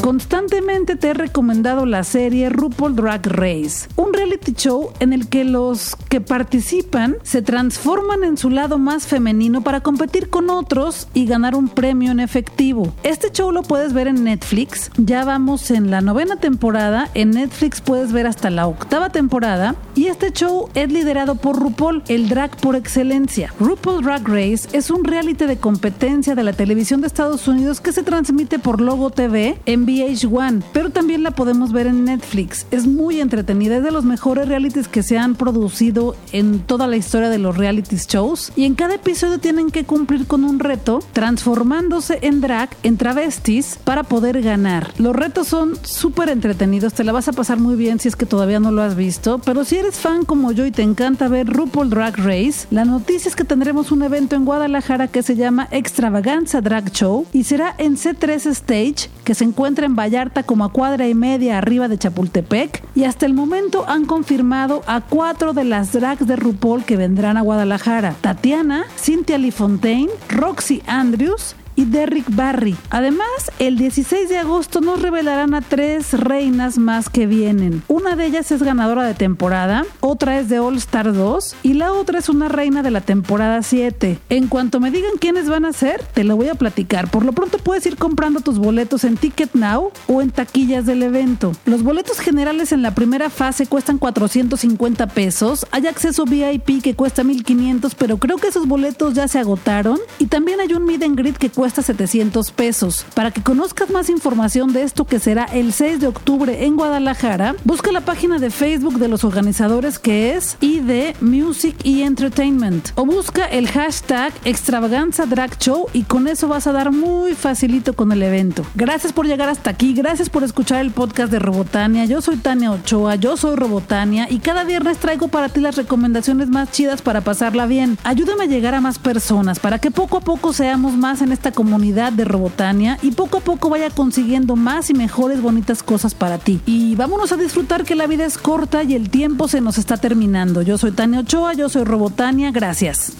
Constantemente 0.00 0.96
te 0.96 1.08
he 1.08 1.14
recomendado 1.14 1.84
la 1.84 2.04
serie 2.04 2.48
RuPaul 2.50 2.94
Drag 2.94 3.26
Race, 3.26 3.88
un 3.96 4.14
reality 4.14 4.52
show 4.52 4.92
en 5.00 5.12
el 5.12 5.28
que 5.28 5.44
los 5.44 5.96
que 6.08 6.20
participan 6.20 7.16
se 7.22 7.42
transforman 7.42 8.22
en 8.22 8.36
su 8.36 8.48
lado 8.48 8.78
más 8.78 9.06
femenino 9.06 9.62
para 9.62 9.80
competir 9.80 10.30
con 10.30 10.50
otros 10.50 11.08
y 11.14 11.26
ganar 11.26 11.56
un 11.56 11.68
premio 11.68 12.12
en 12.12 12.20
efectivo. 12.20 12.94
Este 13.02 13.30
show 13.32 13.50
lo 13.50 13.62
puedes 13.62 13.92
ver 13.92 14.06
en 14.06 14.24
Netflix, 14.24 14.90
ya 14.96 15.24
vamos 15.24 15.70
en 15.70 15.90
la 15.90 16.00
novena 16.00 16.36
temporada, 16.36 17.10
en 17.14 17.30
Netflix 17.30 17.80
puedes 17.88 18.12
ver 18.12 18.26
hasta 18.26 18.50
la 18.50 18.66
octava 18.66 19.08
temporada 19.08 19.74
y 19.94 20.08
este 20.08 20.30
show 20.30 20.68
es 20.74 20.92
liderado 20.92 21.36
por 21.36 21.58
RuPaul, 21.58 22.02
el 22.08 22.28
drag 22.28 22.54
por 22.58 22.76
excelencia. 22.76 23.54
RuPaul 23.58 24.04
Drag 24.04 24.28
Race 24.28 24.68
es 24.74 24.90
un 24.90 25.04
reality 25.04 25.46
de 25.46 25.56
competencia 25.56 26.34
de 26.34 26.42
la 26.44 26.52
televisión 26.52 27.00
de 27.00 27.06
Estados 27.06 27.48
Unidos 27.48 27.80
que 27.80 27.92
se 27.92 28.02
transmite 28.02 28.58
por 28.58 28.82
Logo 28.82 29.08
TV 29.08 29.58
en 29.64 29.86
VH1, 29.86 30.64
pero 30.74 30.90
también 30.90 31.22
la 31.22 31.30
podemos 31.30 31.72
ver 31.72 31.86
en 31.86 32.04
Netflix. 32.04 32.66
Es 32.70 32.86
muy 32.86 33.22
entretenida, 33.22 33.78
es 33.78 33.82
de 33.82 33.90
los 33.90 34.04
mejores 34.04 34.48
realities 34.48 34.86
que 34.86 35.02
se 35.02 35.16
han 35.16 35.34
producido 35.34 36.14
en 36.32 36.60
toda 36.60 36.88
la 36.88 36.96
historia 36.96 37.30
de 37.30 37.38
los 37.38 37.56
reality 37.56 37.96
shows 37.96 38.52
y 38.54 38.66
en 38.66 38.74
cada 38.74 38.96
episodio 38.96 39.38
tienen 39.38 39.70
que 39.70 39.84
cumplir 39.84 40.26
con 40.26 40.44
un 40.44 40.58
reto 40.58 41.00
transformándose 41.14 42.18
en 42.20 42.42
drag, 42.42 42.68
en 42.82 42.98
travestis 42.98 43.78
para 43.82 44.02
poder 44.02 44.42
ganar. 44.42 44.92
Los 44.98 45.16
retos 45.16 45.48
son 45.48 45.72
súper 45.84 46.28
entretenidos, 46.28 46.92
te 46.92 47.02
la 47.02 47.12
vas 47.12 47.28
a 47.28 47.32
pasar 47.32 47.58
muy 47.58 47.77
bien 47.78 47.98
si 47.98 48.08
es 48.08 48.16
que 48.16 48.26
todavía 48.26 48.60
no 48.60 48.70
lo 48.70 48.82
has 48.82 48.94
visto, 48.94 49.38
pero 49.38 49.64
si 49.64 49.76
eres 49.76 49.96
fan 49.96 50.26
como 50.26 50.52
yo 50.52 50.66
y 50.66 50.70
te 50.70 50.82
encanta 50.82 51.28
ver 51.28 51.46
RuPaul 51.46 51.88
Drag 51.88 52.16
Race, 52.18 52.66
la 52.70 52.84
noticia 52.84 53.30
es 53.30 53.36
que 53.36 53.44
tendremos 53.44 53.90
un 53.90 54.02
evento 54.02 54.36
en 54.36 54.44
Guadalajara 54.44 55.08
que 55.08 55.22
se 55.22 55.36
llama 55.36 55.68
Extravaganza 55.70 56.60
Drag 56.60 56.90
Show 56.90 57.26
y 57.32 57.44
será 57.44 57.74
en 57.78 57.96
C3 57.96 58.46
Stage, 58.50 59.08
que 59.24 59.34
se 59.34 59.44
encuentra 59.44 59.86
en 59.86 59.96
Vallarta 59.96 60.42
como 60.42 60.64
a 60.64 60.72
cuadra 60.72 61.08
y 61.08 61.14
media 61.14 61.56
arriba 61.56 61.88
de 61.88 61.96
Chapultepec 61.96 62.82
y 62.94 63.04
hasta 63.04 63.24
el 63.24 63.32
momento 63.32 63.88
han 63.88 64.04
confirmado 64.04 64.82
a 64.86 65.00
cuatro 65.00 65.52
de 65.52 65.64
las 65.64 65.92
drags 65.92 66.26
de 66.26 66.36
RuPaul 66.36 66.84
que 66.84 66.96
vendrán 66.96 67.36
a 67.36 67.42
Guadalajara. 67.42 68.16
Tatiana, 68.20 68.84
Cynthia 68.96 69.38
Lee 69.38 69.52
Fontaine, 69.52 70.10
Roxy 70.28 70.82
Andrews, 70.86 71.54
y 71.78 71.84
Derrick 71.84 72.34
Barry. 72.34 72.76
Además, 72.90 73.28
el 73.60 73.78
16 73.78 74.28
de 74.28 74.38
agosto 74.38 74.80
nos 74.80 75.00
revelarán 75.00 75.54
a 75.54 75.60
tres 75.60 76.12
reinas 76.12 76.76
más 76.76 77.08
que 77.08 77.28
vienen. 77.28 77.84
Una 77.86 78.16
de 78.16 78.26
ellas 78.26 78.50
es 78.50 78.64
ganadora 78.64 79.04
de 79.04 79.14
temporada, 79.14 79.86
otra 80.00 80.40
es 80.40 80.48
de 80.48 80.58
All 80.58 80.76
Star 80.76 81.12
2 81.12 81.54
y 81.62 81.74
la 81.74 81.92
otra 81.92 82.18
es 82.18 82.28
una 82.28 82.48
reina 82.48 82.82
de 82.82 82.90
la 82.90 83.00
temporada 83.00 83.62
7. 83.62 84.18
En 84.28 84.48
cuanto 84.48 84.80
me 84.80 84.90
digan 84.90 85.12
quiénes 85.20 85.48
van 85.48 85.64
a 85.64 85.72
ser, 85.72 86.02
te 86.02 86.24
lo 86.24 86.34
voy 86.36 86.48
a 86.48 86.56
platicar. 86.56 87.12
Por 87.12 87.24
lo 87.24 87.30
pronto 87.30 87.58
puedes 87.58 87.86
ir 87.86 87.96
comprando 87.96 88.40
tus 88.40 88.58
boletos 88.58 89.04
en 89.04 89.16
Ticket 89.16 89.54
Now 89.54 89.92
o 90.08 90.20
en 90.20 90.32
taquillas 90.32 90.84
del 90.84 91.04
evento. 91.04 91.52
Los 91.64 91.84
boletos 91.84 92.18
generales 92.18 92.72
en 92.72 92.82
la 92.82 92.96
primera 92.96 93.30
fase 93.30 93.66
cuestan 93.66 93.98
450 93.98 95.06
pesos. 95.06 95.64
Hay 95.70 95.86
acceso 95.86 96.24
VIP 96.24 96.82
que 96.82 96.94
cuesta 96.94 97.22
1500, 97.22 97.94
pero 97.94 98.18
creo 98.18 98.38
que 98.38 98.48
esos 98.48 98.66
boletos 98.66 99.14
ya 99.14 99.28
se 99.28 99.38
agotaron. 99.38 100.00
Y 100.18 100.26
también 100.26 100.58
hay 100.58 100.72
un 100.72 100.84
meet 100.84 101.04
and 101.04 101.16
greet 101.16 101.36
que 101.36 101.50
cuesta 101.50 101.67
cuesta 101.68 101.82
700 101.82 102.50
pesos. 102.52 103.04
Para 103.14 103.30
que 103.30 103.42
conozcas 103.42 103.90
más 103.90 104.08
información 104.08 104.72
de 104.72 104.84
esto 104.84 105.04
que 105.04 105.18
será 105.18 105.44
el 105.44 105.74
6 105.74 106.00
de 106.00 106.06
octubre 106.06 106.64
en 106.64 106.76
Guadalajara, 106.76 107.56
busca 107.64 107.92
la 107.92 108.00
página 108.00 108.38
de 108.38 108.48
Facebook 108.48 108.98
de 108.98 109.08
los 109.08 109.22
organizadores 109.22 109.98
que 109.98 110.34
es 110.34 110.56
ID 110.62 111.14
Music 111.20 111.76
y 111.84 112.04
Entertainment 112.04 112.88
o 112.94 113.04
busca 113.04 113.44
el 113.44 113.68
hashtag 113.68 114.32
extravaganza 114.46 115.26
drag 115.26 115.58
show 115.58 115.88
y 115.92 116.04
con 116.04 116.26
eso 116.26 116.48
vas 116.48 116.66
a 116.66 116.72
dar 116.72 116.90
muy 116.90 117.34
facilito 117.34 117.92
con 117.92 118.12
el 118.12 118.22
evento. 118.22 118.64
Gracias 118.74 119.12
por 119.12 119.26
llegar 119.26 119.50
hasta 119.50 119.68
aquí, 119.68 119.92
gracias 119.92 120.30
por 120.30 120.44
escuchar 120.44 120.80
el 120.80 120.90
podcast 120.90 121.30
de 121.30 121.38
Robotania. 121.38 122.06
Yo 122.06 122.22
soy 122.22 122.38
Tania 122.38 122.70
Ochoa, 122.70 123.16
yo 123.16 123.36
soy 123.36 123.56
Robotania 123.56 124.26
y 124.30 124.38
cada 124.38 124.64
viernes 124.64 124.96
traigo 124.96 125.28
para 125.28 125.50
ti 125.50 125.60
las 125.60 125.76
recomendaciones 125.76 126.48
más 126.48 126.70
chidas 126.70 127.02
para 127.02 127.20
pasarla 127.20 127.66
bien. 127.66 127.98
Ayúdame 128.04 128.44
a 128.44 128.46
llegar 128.46 128.74
a 128.74 128.80
más 128.80 128.98
personas 128.98 129.60
para 129.60 129.78
que 129.78 129.90
poco 129.90 130.16
a 130.16 130.20
poco 130.22 130.54
seamos 130.54 130.94
más 130.94 131.20
en 131.20 131.32
esta 131.32 131.52
comunidad 131.58 132.12
de 132.12 132.24
Robotania 132.24 133.00
y 133.02 133.10
poco 133.10 133.38
a 133.38 133.40
poco 133.40 133.68
vaya 133.68 133.90
consiguiendo 133.90 134.54
más 134.54 134.90
y 134.90 134.94
mejores 134.94 135.42
bonitas 135.42 135.82
cosas 135.82 136.14
para 136.14 136.38
ti. 136.38 136.60
Y 136.66 136.94
vámonos 136.94 137.32
a 137.32 137.36
disfrutar 137.36 137.82
que 137.82 137.96
la 137.96 138.06
vida 138.06 138.24
es 138.24 138.38
corta 138.38 138.84
y 138.84 138.94
el 138.94 139.10
tiempo 139.10 139.48
se 139.48 139.60
nos 139.60 139.76
está 139.76 139.96
terminando. 139.96 140.62
Yo 140.62 140.78
soy 140.78 140.92
Tania 140.92 141.18
Ochoa, 141.18 141.54
yo 141.54 141.68
soy 141.68 141.82
Robotania, 141.82 142.52
gracias. 142.52 143.10